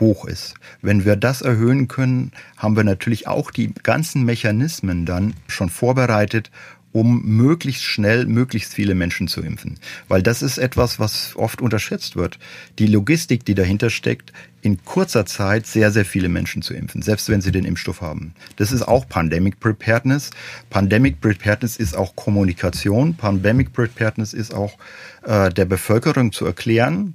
hoch 0.00 0.26
ist. 0.26 0.54
Wenn 0.82 1.04
wir 1.04 1.16
das 1.16 1.42
erhöhen 1.42 1.88
können, 1.88 2.32
haben 2.56 2.76
wir 2.76 2.84
natürlich 2.84 3.28
auch 3.28 3.50
die 3.50 3.72
ganzen 3.82 4.24
Mechanismen 4.24 5.06
dann 5.06 5.34
schon 5.48 5.70
vorbereitet, 5.70 6.50
um 6.96 7.20
möglichst 7.26 7.84
schnell 7.84 8.24
möglichst 8.24 8.72
viele 8.72 8.94
Menschen 8.94 9.28
zu 9.28 9.42
impfen. 9.42 9.78
Weil 10.08 10.22
das 10.22 10.40
ist 10.40 10.56
etwas, 10.56 10.98
was 10.98 11.36
oft 11.36 11.60
unterschätzt 11.60 12.16
wird. 12.16 12.38
Die 12.78 12.86
Logistik, 12.86 13.44
die 13.44 13.54
dahinter 13.54 13.90
steckt, 13.90 14.32
in 14.62 14.82
kurzer 14.82 15.26
Zeit 15.26 15.66
sehr, 15.66 15.92
sehr 15.92 16.06
viele 16.06 16.30
Menschen 16.30 16.62
zu 16.62 16.72
impfen, 16.72 17.02
selbst 17.02 17.28
wenn 17.28 17.42
sie 17.42 17.52
den 17.52 17.66
Impfstoff 17.66 18.00
haben. 18.00 18.32
Das 18.56 18.72
ist 18.72 18.80
auch 18.80 19.06
Pandemic 19.10 19.60
Preparedness. 19.60 20.30
Pandemic 20.70 21.20
Preparedness 21.20 21.76
ist 21.76 21.94
auch 21.94 22.16
Kommunikation. 22.16 23.14
Pandemic 23.14 23.74
Preparedness 23.74 24.32
ist 24.32 24.54
auch 24.54 24.78
äh, 25.24 25.50
der 25.50 25.66
Bevölkerung 25.66 26.32
zu 26.32 26.46
erklären, 26.46 27.14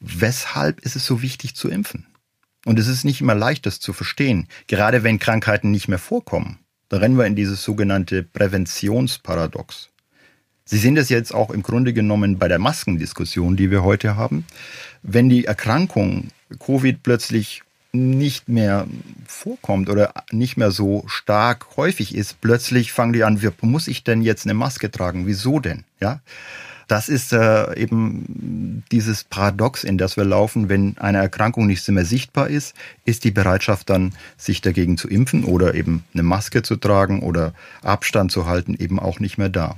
weshalb 0.00 0.80
ist 0.80 0.96
es 0.96 1.06
so 1.06 1.22
wichtig 1.22 1.54
zu 1.54 1.68
impfen. 1.68 2.04
Und 2.66 2.80
es 2.80 2.88
ist 2.88 3.04
nicht 3.04 3.20
immer 3.20 3.36
leicht, 3.36 3.64
das 3.64 3.78
zu 3.78 3.92
verstehen, 3.92 4.48
gerade 4.66 5.04
wenn 5.04 5.20
Krankheiten 5.20 5.70
nicht 5.70 5.86
mehr 5.86 6.00
vorkommen. 6.00 6.58
Da 6.90 6.96
rennen 6.96 7.16
wir 7.16 7.24
in 7.24 7.36
dieses 7.36 7.62
sogenannte 7.62 8.24
Präventionsparadox. 8.24 9.90
Sie 10.64 10.76
sehen 10.76 10.96
das 10.96 11.08
jetzt 11.08 11.32
auch 11.32 11.50
im 11.50 11.62
Grunde 11.62 11.92
genommen 11.92 12.36
bei 12.36 12.48
der 12.48 12.58
Maskendiskussion, 12.58 13.56
die 13.56 13.70
wir 13.70 13.84
heute 13.84 14.16
haben. 14.16 14.44
Wenn 15.02 15.28
die 15.28 15.44
Erkrankung 15.44 16.30
Covid 16.58 17.02
plötzlich 17.04 17.62
nicht 17.92 18.48
mehr 18.48 18.88
vorkommt 19.24 19.88
oder 19.88 20.12
nicht 20.32 20.56
mehr 20.56 20.72
so 20.72 21.04
stark 21.06 21.76
häufig 21.76 22.12
ist, 22.12 22.40
plötzlich 22.40 22.92
fangen 22.92 23.12
die 23.12 23.22
an, 23.22 23.40
wie 23.40 23.50
muss 23.62 23.86
ich 23.86 24.02
denn 24.02 24.20
jetzt 24.20 24.44
eine 24.44 24.54
Maske 24.54 24.90
tragen? 24.90 25.28
Wieso 25.28 25.60
denn? 25.60 25.84
Ja? 26.00 26.20
Das 26.90 27.08
ist 27.08 27.32
äh, 27.32 27.78
eben 27.78 28.82
dieses 28.90 29.22
Paradox, 29.22 29.84
in 29.84 29.96
das 29.96 30.16
wir 30.16 30.24
laufen, 30.24 30.68
wenn 30.68 30.98
eine 30.98 31.18
Erkrankung 31.18 31.66
nicht 31.68 31.88
mehr 31.88 32.04
sichtbar 32.04 32.48
ist, 32.48 32.74
ist 33.04 33.22
die 33.22 33.30
Bereitschaft 33.30 33.88
dann, 33.90 34.12
sich 34.36 34.60
dagegen 34.60 34.96
zu 34.96 35.08
impfen 35.08 35.44
oder 35.44 35.74
eben 35.74 36.04
eine 36.14 36.24
Maske 36.24 36.62
zu 36.62 36.74
tragen 36.74 37.22
oder 37.22 37.54
Abstand 37.82 38.32
zu 38.32 38.46
halten, 38.46 38.74
eben 38.74 38.98
auch 38.98 39.20
nicht 39.20 39.38
mehr 39.38 39.48
da. 39.48 39.76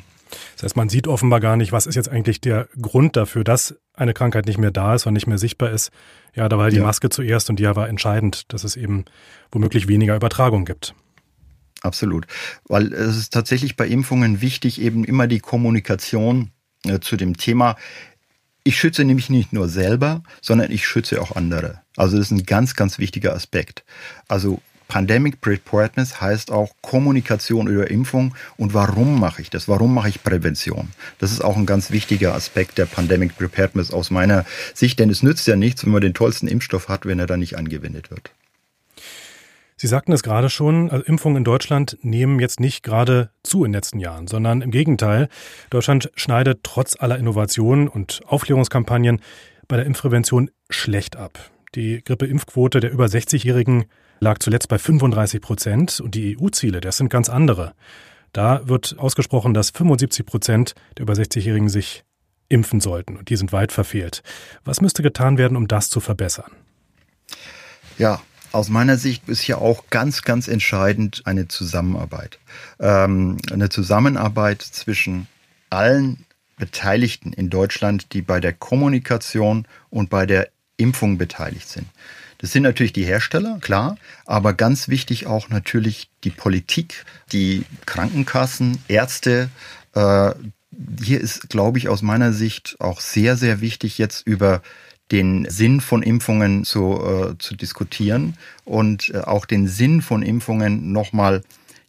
Das 0.55 0.63
heißt, 0.63 0.77
man 0.77 0.89
sieht 0.89 1.07
offenbar 1.07 1.41
gar 1.41 1.59
nicht, 1.59 1.73
was 1.73 1.87
ist 1.87 1.97
jetzt 1.97 2.09
eigentlich 2.09 2.41
der 2.41 2.69
Grund 2.81 3.17
dafür, 3.17 3.45
dass 3.45 3.75
eine 3.95 4.15
Krankheit 4.15 4.47
nicht 4.47 4.59
mehr 4.59 4.71
da 4.71 4.95
ist 4.95 5.07
und 5.07 5.13
nicht 5.13 5.27
mehr 5.27 5.37
sichtbar 5.37 5.71
ist. 5.71 5.91
Ja, 6.35 6.49
da 6.49 6.57
war 6.57 6.71
die 6.71 6.77
ja. 6.77 6.83
Maske 6.83 7.11
zuerst 7.11 7.51
und 7.51 7.59
die 7.59 7.65
war 7.65 7.89
entscheidend, 7.91 8.51
dass 8.55 8.65
es 8.65 8.77
eben 8.77 9.05
womöglich 9.51 9.87
weniger 9.87 10.17
Übertragung 10.17 10.65
gibt. 10.65 10.95
Absolut. 11.83 12.27
Weil 12.69 12.93
es 12.95 13.19
ist 13.19 13.35
tatsächlich 13.35 13.77
bei 13.77 13.87
Impfungen 13.87 14.41
wichtig, 14.41 14.81
eben 14.81 15.05
immer 15.05 15.27
die 15.27 15.41
Kommunikation 15.41 16.53
äh, 16.87 17.01
zu 17.01 17.17
dem 17.17 17.37
Thema. 17.37 17.77
Ich 18.65 18.79
schütze 18.79 19.05
nämlich 19.05 19.29
nicht 19.29 19.53
nur 19.53 19.69
selber, 19.69 20.23
sondern 20.41 20.71
ich 20.71 20.87
schütze 20.87 21.21
auch 21.21 21.35
andere. 21.35 21.81
Also 21.97 22.17
das 22.17 22.27
ist 22.27 22.31
ein 22.31 22.47
ganz, 22.47 22.77
ganz 22.77 22.99
wichtiger 22.99 23.35
Aspekt. 23.35 23.85
Also 24.29 24.61
Pandemic 24.93 25.41
Preparedness 25.41 26.21
heißt 26.21 26.51
auch 26.51 26.71
Kommunikation 26.83 27.67
über 27.67 27.91
Impfung 27.91 28.35
und 28.59 28.75
warum 28.75 29.19
mache 29.19 29.41
ich 29.41 29.49
das? 29.49 29.67
Warum 29.67 29.95
mache 29.95 30.11
ich 30.11 30.23
Prävention? 30.23 30.91
Das 31.19 31.33
ist 31.33 31.43
auch 31.43 31.57
ein 31.57 31.65
ganz 31.65 31.91
wichtiger 31.91 32.35
Aspekt 32.35 32.77
der 32.77 32.85
Pandemic 32.85 33.37
Preparedness 33.39 33.91
aus 33.91 34.11
meiner 34.11 34.45
Sicht, 34.75 34.99
denn 34.99 35.09
es 35.09 35.23
nützt 35.23 35.47
ja 35.47 35.57
nichts, 35.57 35.85
wenn 35.85 35.93
man 35.93 36.03
den 36.03 36.13
tollsten 36.13 36.47
Impfstoff 36.47 36.89
hat, 36.89 37.07
wenn 37.07 37.19
er 37.19 37.27
dann 37.27 37.41
nicht 37.41 37.57
angewendet 37.57 38.11
wird. 38.11 38.33
Sie 39.83 39.89
sagten 39.89 40.13
es 40.13 40.23
gerade 40.23 40.49
schon, 40.49 40.93
also 40.93 41.05
Impfungen 41.05 41.39
in 41.39 41.45
Deutschland 41.45 41.99
nehmen 42.03 42.39
jetzt 42.39 42.61
nicht 42.61 42.85
gerade 42.85 43.31
zu 43.43 43.65
in 43.65 43.73
den 43.73 43.79
letzten 43.79 43.99
Jahren, 43.99 44.29
sondern 44.29 44.63
im 44.63 44.71
Gegenteil. 44.71 45.29
Deutschland 45.71 46.13
schneidet 46.15 46.61
trotz 46.63 46.95
aller 46.97 47.19
Innovationen 47.19 47.89
und 47.89 48.21
Aufklärungskampagnen 48.25 49.21
bei 49.67 49.75
der 49.75 49.87
Impfprävention 49.87 50.53
schlecht 50.71 51.17
ab. 51.17 51.51
Die 51.75 52.01
Grippeimpfquote 52.05 52.79
der 52.79 52.93
über 52.93 53.07
60-Jährigen 53.07 53.87
lag 54.21 54.39
zuletzt 54.39 54.69
bei 54.69 54.79
35 54.79 55.41
Prozent 55.41 55.99
und 55.99 56.15
die 56.15 56.39
EU-Ziele, 56.39 56.81
das 56.81 56.99
sind 56.99 57.09
ganz 57.09 57.29
andere. 57.29 57.75
Da 58.33 58.69
wird 58.69 58.95
ausgesprochen, 59.01 59.53
dass 59.53 59.71
75 59.71 60.25
Prozent 60.25 60.75
der 60.97 61.03
über 61.03 61.15
60-Jährigen 61.15 61.69
sich 61.69 62.05
impfen 62.49 62.79
sollten 62.79 63.17
und 63.17 63.31
die 63.31 63.37
sind 63.37 63.51
weit 63.51 63.73
verfehlt. 63.73 64.23
Was 64.65 64.81
müsste 64.81 65.03
getan 65.03 65.39
werden, 65.39 65.57
um 65.57 65.67
das 65.67 65.91
zu 65.91 65.99
verbessern? 65.99 66.53
Ja, 67.99 68.23
aus 68.53 68.69
meiner 68.69 68.97
Sicht 68.99 69.29
ist 69.29 69.41
hier 69.41 69.59
auch 69.59 69.85
ganz, 69.91 70.23
ganz 70.23 70.49
entscheidend 70.49 71.23
eine 71.25 71.49
Zusammenarbeit. 71.49 72.39
Ähm, 72.79 73.39
eine 73.51 73.69
Zusammenarbeit 73.69 74.63
zwischen 74.63 75.27
allen 75.71 76.25
Beteiligten 76.59 77.33
in 77.33 77.51
Deutschland, 77.51 78.13
die 78.13 78.23
bei 78.23 78.41
der 78.41 78.53
Kommunikation 78.53 79.67
und 79.91 80.11
bei 80.11 80.27
der 80.27 80.49
Impfung 80.77 81.19
beteiligt 81.19 81.69
sind. 81.69 81.87
Das 82.39 82.53
sind 82.53 82.65
natürlich 82.65 82.93
die 82.93 83.05
Hersteller, 83.05 83.59
klar, 83.61 83.97
aber 84.27 84.53
ganz 84.53 84.89
wichtig 84.89 85.27
auch 85.27 85.49
natürlich 85.49 86.11
die 86.25 86.31
Politik, 86.31 87.05
die 87.31 87.65
Krankenkassen, 87.87 88.83
Ärzte. 88.89 89.49
Äh, 89.95 90.33
hier 91.03 91.21
ist, 91.21 91.49
glaube 91.51 91.79
ich, 91.79 91.89
aus 91.89 92.03
meiner 92.03 92.33
Sicht 92.33 92.77
auch 92.81 93.01
sehr, 93.01 93.37
sehr 93.37 93.61
wichtig, 93.61 93.99
jetzt 93.99 94.27
über 94.27 94.63
den 95.13 95.47
Sinn 95.49 95.81
von 95.81 96.03
Impfungen 96.03 96.65
zu, 96.65 97.01
äh, 97.01 97.39
zu 97.39 97.55
diskutieren 97.55 98.37
und 98.65 99.11
äh, 99.15 99.19
auch 99.19 99.45
den 99.45 99.69
Sinn 99.69 100.03
von 100.03 100.23
Impfungen 100.23 100.91
nochmal 100.93 101.43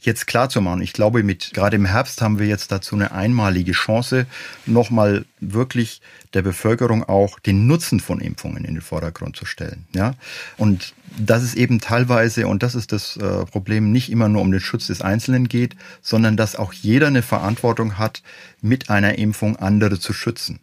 jetzt 0.05 0.27
klar 0.27 0.49
zu 0.49 0.61
machen. 0.61 0.81
Ich 0.81 0.93
glaube, 0.93 1.23
mit 1.23 1.51
gerade 1.53 1.77
im 1.77 1.85
Herbst 1.85 2.21
haben 2.21 2.37
wir 2.37 2.47
jetzt 2.47 2.71
dazu 2.71 2.95
eine 2.95 3.13
einmalige 3.13 3.71
Chance, 3.71 4.25
nochmal 4.65 5.25
wirklich 5.39 6.01
der 6.33 6.41
Bevölkerung 6.41 7.03
auch 7.03 7.39
den 7.39 7.67
Nutzen 7.67 8.01
von 8.01 8.19
Impfungen 8.19 8.65
in 8.65 8.75
den 8.75 8.81
Vordergrund 8.81 9.35
zu 9.35 9.45
stellen. 9.45 9.85
Ja, 9.93 10.15
und 10.57 10.93
dass 11.17 11.43
es 11.43 11.55
eben 11.55 11.79
teilweise 11.79 12.47
und 12.47 12.63
das 12.63 12.75
ist 12.75 12.91
das 12.91 13.17
äh, 13.17 13.45
Problem 13.45 13.91
nicht 13.91 14.11
immer 14.11 14.29
nur 14.29 14.41
um 14.41 14.51
den 14.51 14.59
Schutz 14.59 14.87
des 14.87 15.01
Einzelnen 15.01 15.47
geht, 15.47 15.75
sondern 16.01 16.37
dass 16.37 16.55
auch 16.55 16.73
jeder 16.73 17.07
eine 17.07 17.21
Verantwortung 17.21 17.97
hat, 17.97 18.23
mit 18.61 18.89
einer 18.89 19.17
Impfung 19.17 19.55
andere 19.57 19.99
zu 19.99 20.13
schützen. 20.13 20.59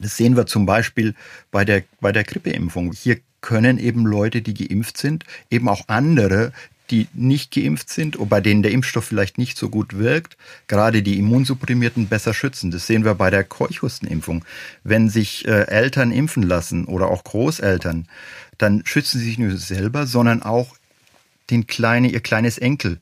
Das 0.00 0.16
sehen 0.16 0.36
wir 0.36 0.46
zum 0.46 0.66
Beispiel 0.66 1.14
bei 1.50 1.64
der 1.64 1.84
bei 2.00 2.10
der 2.12 2.24
Grippeimpfung. 2.24 2.92
Hier 2.92 3.18
können 3.40 3.78
eben 3.78 4.06
Leute, 4.06 4.42
die 4.42 4.54
geimpft 4.54 4.96
sind, 4.96 5.24
eben 5.50 5.68
auch 5.68 5.88
andere, 5.88 6.52
die 6.90 7.06
nicht 7.14 7.52
geimpft 7.52 7.88
sind 7.88 8.16
und 8.16 8.28
bei 8.28 8.40
denen 8.40 8.62
der 8.62 8.72
Impfstoff 8.72 9.04
vielleicht 9.04 9.38
nicht 9.38 9.56
so 9.56 9.68
gut 9.68 9.96
wirkt, 9.96 10.36
gerade 10.66 11.02
die 11.02 11.18
Immunsupprimierten 11.18 12.08
besser 12.08 12.34
schützen. 12.34 12.70
Das 12.70 12.86
sehen 12.86 13.04
wir 13.04 13.14
bei 13.14 13.30
der 13.30 13.44
Keuchhustenimpfung. 13.44 14.44
Wenn 14.82 15.08
sich 15.08 15.46
äh, 15.46 15.68
Eltern 15.68 16.10
impfen 16.10 16.42
lassen 16.42 16.86
oder 16.86 17.08
auch 17.08 17.22
Großeltern, 17.22 18.08
dann 18.58 18.82
schützen 18.84 19.20
sie 19.20 19.26
sich 19.26 19.38
nicht 19.38 19.50
nur 19.50 19.58
selber, 19.58 20.06
sondern 20.06 20.42
auch 20.42 20.76
den 21.50 21.66
kleine, 21.66 22.08
ihr 22.08 22.20
kleines 22.20 22.58
Enkel, 22.58 22.98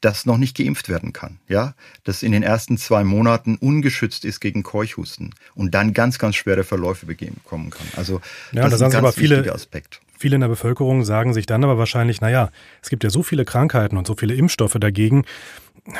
das 0.00 0.26
noch 0.26 0.38
nicht 0.38 0.56
geimpft 0.56 0.88
werden 0.88 1.12
kann, 1.12 1.38
ja, 1.48 1.74
das 2.04 2.22
in 2.22 2.32
den 2.32 2.42
ersten 2.42 2.78
zwei 2.78 3.04
Monaten 3.04 3.56
ungeschützt 3.56 4.24
ist 4.24 4.40
gegen 4.40 4.62
Keuchhusten 4.62 5.34
und 5.54 5.74
dann 5.74 5.92
ganz, 5.92 6.18
ganz 6.18 6.36
schwere 6.36 6.64
Verläufe 6.64 7.06
bekommen 7.06 7.70
kann. 7.70 7.86
Also 7.96 8.20
ja, 8.52 8.62
das, 8.62 8.72
das 8.72 8.80
ist 8.80 8.96
ein 8.96 9.02
ganz 9.02 9.16
wichtiger 9.16 9.54
Aspekt. 9.54 10.00
Viele 10.18 10.34
in 10.34 10.42
der 10.42 10.48
Bevölkerung 10.48 11.04
sagen 11.04 11.32
sich 11.32 11.46
dann 11.46 11.64
aber 11.64 11.78
wahrscheinlich, 11.78 12.20
naja, 12.20 12.50
es 12.82 12.90
gibt 12.90 13.04
ja 13.04 13.10
so 13.10 13.22
viele 13.22 13.44
Krankheiten 13.44 13.96
und 13.96 14.06
so 14.06 14.14
viele 14.14 14.34
Impfstoffe 14.34 14.76
dagegen, 14.78 15.24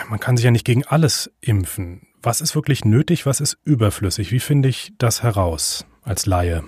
man 0.08 0.20
kann 0.20 0.36
sich 0.36 0.44
ja 0.44 0.50
nicht 0.50 0.66
gegen 0.66 0.84
alles 0.84 1.30
impfen. 1.40 2.02
Was 2.22 2.42
ist 2.42 2.54
wirklich 2.54 2.84
nötig, 2.84 3.24
was 3.24 3.40
ist 3.40 3.56
überflüssig? 3.64 4.30
Wie 4.30 4.40
finde 4.40 4.68
ich 4.68 4.92
das 4.98 5.22
heraus 5.22 5.86
als 6.02 6.26
Laie? 6.26 6.64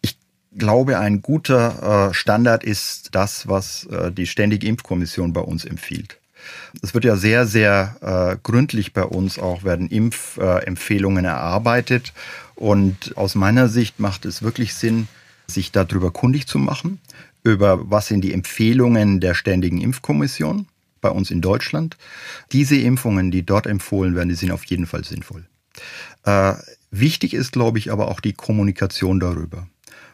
Ich 0.00 0.18
glaube, 0.56 0.98
ein 0.98 1.20
guter 1.20 2.08
äh, 2.08 2.14
Standard 2.14 2.64
ist 2.64 3.14
das, 3.14 3.48
was 3.48 3.84
äh, 3.86 4.10
die 4.10 4.26
Ständige 4.26 4.66
Impfkommission 4.66 5.34
bei 5.34 5.42
uns 5.42 5.66
empfiehlt. 5.66 6.21
Es 6.82 6.94
wird 6.94 7.04
ja 7.04 7.16
sehr, 7.16 7.46
sehr 7.46 7.96
äh, 8.00 8.36
gründlich 8.42 8.92
bei 8.92 9.04
uns 9.04 9.38
auch 9.38 9.64
werden 9.64 9.88
Impfempfehlungen 9.88 11.24
erarbeitet. 11.24 12.12
Und 12.54 13.16
aus 13.16 13.34
meiner 13.34 13.68
Sicht 13.68 14.00
macht 14.00 14.24
es 14.24 14.42
wirklich 14.42 14.74
Sinn, 14.74 15.08
sich 15.46 15.72
darüber 15.72 16.10
kundig 16.10 16.46
zu 16.46 16.58
machen, 16.58 17.00
über 17.42 17.90
was 17.90 18.06
sind 18.06 18.22
die 18.22 18.32
Empfehlungen 18.32 19.20
der 19.20 19.34
Ständigen 19.34 19.80
Impfkommission 19.80 20.66
bei 21.00 21.10
uns 21.10 21.30
in 21.30 21.40
Deutschland. 21.40 21.96
Diese 22.52 22.76
Impfungen, 22.76 23.30
die 23.30 23.44
dort 23.44 23.66
empfohlen 23.66 24.14
werden, 24.14 24.28
die 24.28 24.34
sind 24.34 24.52
auf 24.52 24.64
jeden 24.64 24.86
Fall 24.86 25.04
sinnvoll. 25.04 25.44
Äh, 26.24 26.54
wichtig 26.90 27.34
ist, 27.34 27.52
glaube 27.52 27.78
ich, 27.78 27.90
aber 27.90 28.08
auch 28.08 28.20
die 28.20 28.32
Kommunikation 28.32 29.20
darüber. 29.20 29.66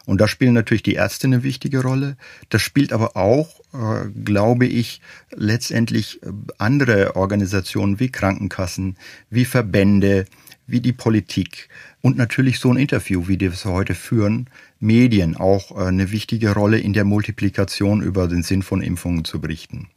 Und 0.09 0.19
da 0.19 0.27
spielen 0.27 0.55
natürlich 0.55 0.81
die 0.81 0.95
Ärzte 0.95 1.27
eine 1.27 1.43
wichtige 1.43 1.83
Rolle. 1.83 2.17
Das 2.49 2.63
spielt 2.63 2.93
aber 2.93 3.15
auch, 3.15 3.59
äh, 3.75 4.09
glaube 4.25 4.65
ich, 4.65 5.01
letztendlich 5.35 6.23
äh, 6.23 6.31
andere 6.57 7.15
Organisationen 7.15 7.99
wie 7.99 8.09
Krankenkassen, 8.09 8.97
wie 9.29 9.45
Verbände, 9.45 10.25
wie 10.65 10.81
die 10.81 10.93
Politik 10.93 11.69
und 12.01 12.17
natürlich 12.17 12.57
so 12.59 12.71
ein 12.71 12.77
Interview, 12.77 13.27
wie 13.27 13.39
wir 13.39 13.53
es 13.53 13.65
heute 13.65 13.93
führen, 13.93 14.49
Medien 14.79 15.37
auch 15.37 15.77
äh, 15.77 15.83
eine 15.83 16.09
wichtige 16.09 16.55
Rolle 16.55 16.79
in 16.79 16.93
der 16.93 17.05
Multiplikation 17.05 18.01
über 18.01 18.27
den 18.27 18.41
Sinn 18.41 18.63
von 18.63 18.81
Impfungen 18.81 19.25
zu 19.25 19.39
berichten. 19.39 19.89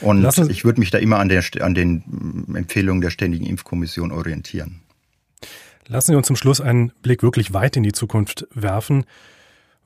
Und 0.00 0.26
ich 0.50 0.64
würde 0.64 0.80
mich 0.80 0.90
da 0.90 0.98
immer 0.98 1.20
an, 1.20 1.28
der, 1.28 1.44
an 1.60 1.76
den 1.76 2.02
mm, 2.06 2.56
Empfehlungen 2.56 3.02
der 3.02 3.10
Ständigen 3.10 3.46
Impfkommission 3.46 4.10
orientieren. 4.10 4.80
Lassen 5.90 6.12
Sie 6.12 6.16
uns 6.16 6.26
zum 6.26 6.36
Schluss 6.36 6.60
einen 6.60 6.92
Blick 7.00 7.22
wirklich 7.22 7.54
weit 7.54 7.78
in 7.78 7.82
die 7.82 7.92
Zukunft 7.92 8.46
werfen. 8.52 9.06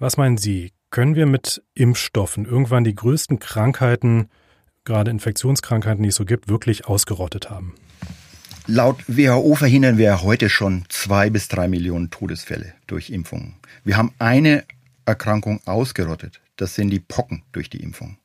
Was 0.01 0.17
meinen 0.17 0.37
Sie? 0.37 0.73
Können 0.91 1.15
wir 1.15 1.27
mit 1.27 1.63
Impfstoffen 1.75 2.45
irgendwann 2.45 2.83
die 2.83 2.95
größten 2.95 3.39
Krankheiten, 3.39 4.29
gerade 4.85 5.13
Infektionskrankheiten, 5.13 6.03
die 6.03 6.09
es 6.09 6.17
so 6.17 6.25
gibt, 6.25 6.49
wirklich 6.49 6.87
ausgerottet 6.87 7.51
haben? 7.51 7.77
Laut 8.67 8.97
WHO 9.07 9.55
verhindern 9.55 9.97
wir 9.97 10.23
heute 10.23 10.49
schon 10.49 10.85
zwei 10.89 11.31
bis 11.31 11.47
drei 11.47 11.69
Millionen 11.69 12.11
Todesfälle 12.11 12.75
durch 12.89 13.11
Impfungen. 13.11 13.55
Wir 13.85 13.97
haben 13.97 14.13
eine 14.19 14.65
Erkrankung 15.07 15.61
ausgerottet. 15.67 16.41
Das 16.57 16.75
sind 16.75 16.91
die 16.91 17.01
Pocken 17.01 17.45
durch 17.53 17.71
die 17.71 17.83
Impfung. 17.83 18.19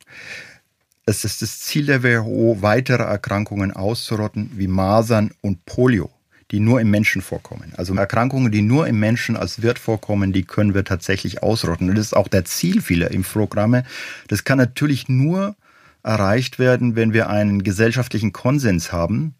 Es 1.05 1.23
ist 1.23 1.43
das 1.43 1.59
Ziel 1.61 1.85
der 1.85 2.01
WHO, 2.01 2.57
weitere 2.61 3.03
Erkrankungen 3.03 3.71
auszurotten 3.71 4.51
wie 4.55 4.67
Masern 4.67 5.31
und 5.41 5.65
Polio, 5.65 6.09
die 6.51 6.59
nur 6.59 6.79
im 6.79 6.89
Menschen 6.89 7.21
vorkommen. 7.21 7.73
Also 7.75 7.93
Erkrankungen, 7.95 8.51
die 8.51 8.61
nur 8.61 8.87
im 8.87 8.99
Menschen 8.99 9.35
als 9.35 9.61
Wirt 9.61 9.79
vorkommen, 9.79 10.31
die 10.31 10.43
können 10.43 10.73
wir 10.73 10.85
tatsächlich 10.85 11.43
ausrotten. 11.43 11.89
Und 11.89 11.95
das 11.95 12.07
ist 12.07 12.15
auch 12.15 12.27
der 12.27 12.45
Ziel 12.45 12.81
vieler 12.81 13.11
Impfprogramme. 13.11 13.83
Das 14.27 14.43
kann 14.43 14.57
natürlich 14.57 15.09
nur 15.09 15.55
erreicht 16.03 16.57
werden, 16.57 16.95
wenn 16.95 17.13
wir 17.13 17.29
einen 17.29 17.63
gesellschaftlichen 17.63 18.31
Konsens 18.31 18.93
haben, 18.93 19.35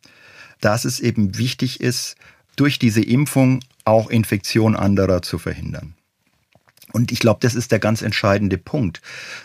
dass 0.60 0.86
es 0.86 1.00
eben 1.00 1.38
wichtig 1.38 1.80
ist, 1.80 2.17
durch 2.58 2.80
diese 2.80 3.02
Impfung 3.02 3.62
auch 3.86 4.10
Infektion 4.10 4.76
anderer 4.76 5.22
zu 5.22 5.38
verhindern. 5.38 5.93
Und 6.91 7.12
ich 7.12 7.20
glaube, 7.20 7.39
das 7.41 7.56
ist 7.56 7.72
der 7.72 7.80
ganz 7.80 8.02
entscheidende 8.02 8.58
Punkt, 8.58 9.02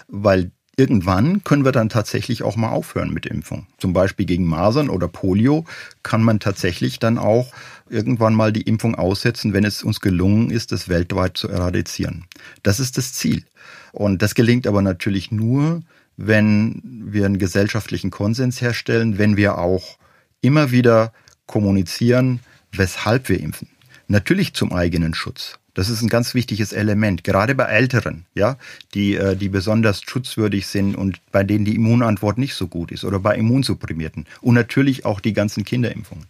weil 0.09 0.51
irgendwann 0.77 1.45
können 1.45 1.65
wir 1.65 1.73
dann 1.73 1.89
tatsächlich 1.89 2.43
auch 2.43 2.57
mal 2.57 2.71
aufhören 2.71 3.13
mit 3.13 3.27
Impfung. 3.27 3.67
Zum 3.79 3.93
Beispiel 3.93 4.27
gegen 4.27 4.47
Masern 4.47 4.89
oder 4.89 5.09
Polio 5.09 5.65
kann 6.03 6.23
man 6.23 6.41
tatsächlich 6.41 6.99
dann 6.99 7.19
auch 7.19 7.53
irgendwann 7.89 8.35
mal 8.35 8.53
die 8.53 8.63
Impfung 8.63 8.95
aussetzen, 8.95 9.53
wenn 9.53 9.65
es 9.65 9.83
uns 9.83 10.01
gelungen 10.01 10.51
ist, 10.51 10.73
das 10.73 10.89
weltweit 10.89 11.37
zu 11.37 11.49
eradizieren. 11.49 12.25
Das 12.63 12.81
ist 12.81 12.97
das 12.97 13.13
Ziel. 13.13 13.45
Und 13.93 14.23
das 14.23 14.35
gelingt 14.35 14.67
aber 14.67 14.81
natürlich 14.81 15.31
nur, 15.31 15.83
wenn 16.17 16.81
wir 16.85 17.27
einen 17.27 17.39
gesellschaftlichen 17.39 18.11
Konsens 18.11 18.61
herstellen, 18.61 19.19
wenn 19.19 19.37
wir 19.37 19.59
auch 19.59 19.99
immer 20.41 20.71
wieder 20.71 21.13
kommunizieren, 21.47 22.41
weshalb 22.73 23.29
wir 23.29 23.41
impfen. 23.41 23.69
Natürlich 24.09 24.55
zum 24.55 24.73
eigenen 24.73 25.15
Schutz. 25.15 25.59
Das 25.75 25.89
ist 25.89 26.03
ein 26.03 26.09
ganz 26.09 26.35
wichtiges 26.35 26.73
Element, 26.73 27.25
gerade 27.25 27.55
bei 27.55 27.65
Älteren, 27.65 28.27
ja, 28.35 28.59
die, 28.95 29.15
äh, 29.15 29.37
die 29.37 29.49
besonders 29.49 30.03
schutzwürdig 30.03 30.67
sind 30.67 30.95
und 30.95 31.21
bei 31.33 31.45
denen 31.45 31.65
die 31.65 31.75
Immunantwort 31.75 32.39
nicht 32.39 32.55
so 32.55 32.69
gut 32.69 32.93
ist 32.93 33.05
oder 33.05 33.19
bei 33.19 33.37
Immunsupprimierten 33.37 34.27
und 34.41 34.55
natürlich 34.55 35.05
auch 35.05 35.21
die 35.21 35.33
ganzen 35.33 35.65
Kinderimpfungen. 35.65 36.27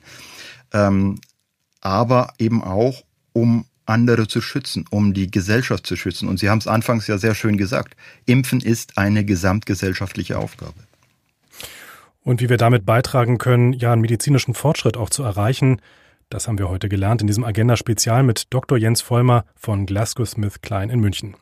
Ähm, 0.73 1.21
aber 1.81 2.35
eben 2.39 2.63
auch, 2.63 3.03
um 3.33 3.65
andere 3.85 4.29
zu 4.29 4.41
schützen, 4.41 4.85
um 4.91 5.13
die 5.13 5.31
Gesellschaft 5.31 5.87
zu 5.87 5.97
schützen. 5.97 6.29
Und 6.29 6.39
Sie 6.39 6.49
haben 6.49 6.59
es 6.59 6.69
anfangs 6.69 7.09
ja 7.09 7.19
sehr 7.19 7.35
schön 7.35 7.57
gesagt, 7.57 7.97
Impfen 8.27 8.61
ist 8.61 8.97
eine 8.97 9.25
gesamtgesellschaftliche 9.25 10.39
Aufgabe 10.39 10.75
und 12.25 12.41
wie 12.41 12.49
wir 12.49 12.57
damit 12.57 12.87
beitragen 12.87 13.39
können, 13.39 13.73
ja, 13.73 13.93
einen 13.93 14.03
medizinischen 14.03 14.55
Fortschritt 14.55 14.97
auch 14.97 15.11
zu 15.11 15.23
erreichen. 15.23 15.81
Das 16.33 16.49
haben 16.49 16.59
wir 16.59 16.71
heute 16.71 16.89
gelernt 16.89 17.21
in 17.21 17.27
diesem 17.27 17.45
Agenda-Spezial 17.45 18.23
mit 18.23 18.55
Dr. 18.55 18.79
Jens 18.79 19.03
Vollmer 19.03 19.45
von 19.55 19.85
GlaxoSmithKline 19.85 20.91
in 20.91 20.99
München. 20.99 21.37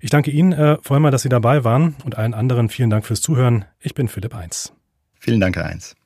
Ich 0.00 0.10
danke 0.10 0.30
Ihnen, 0.30 0.52
Herr 0.52 0.78
Vollmer, 0.80 1.10
dass 1.10 1.22
Sie 1.22 1.28
dabei 1.28 1.64
waren 1.64 1.96
und 2.04 2.16
allen 2.16 2.32
anderen 2.32 2.68
vielen 2.68 2.88
Dank 2.88 3.04
fürs 3.04 3.20
Zuhören. 3.20 3.64
Ich 3.80 3.94
bin 3.94 4.06
Philipp 4.06 4.36
Eins. 4.36 4.72
Vielen 5.18 5.40
Dank, 5.40 5.56
Herr 5.56 5.66
Eins. 5.66 5.96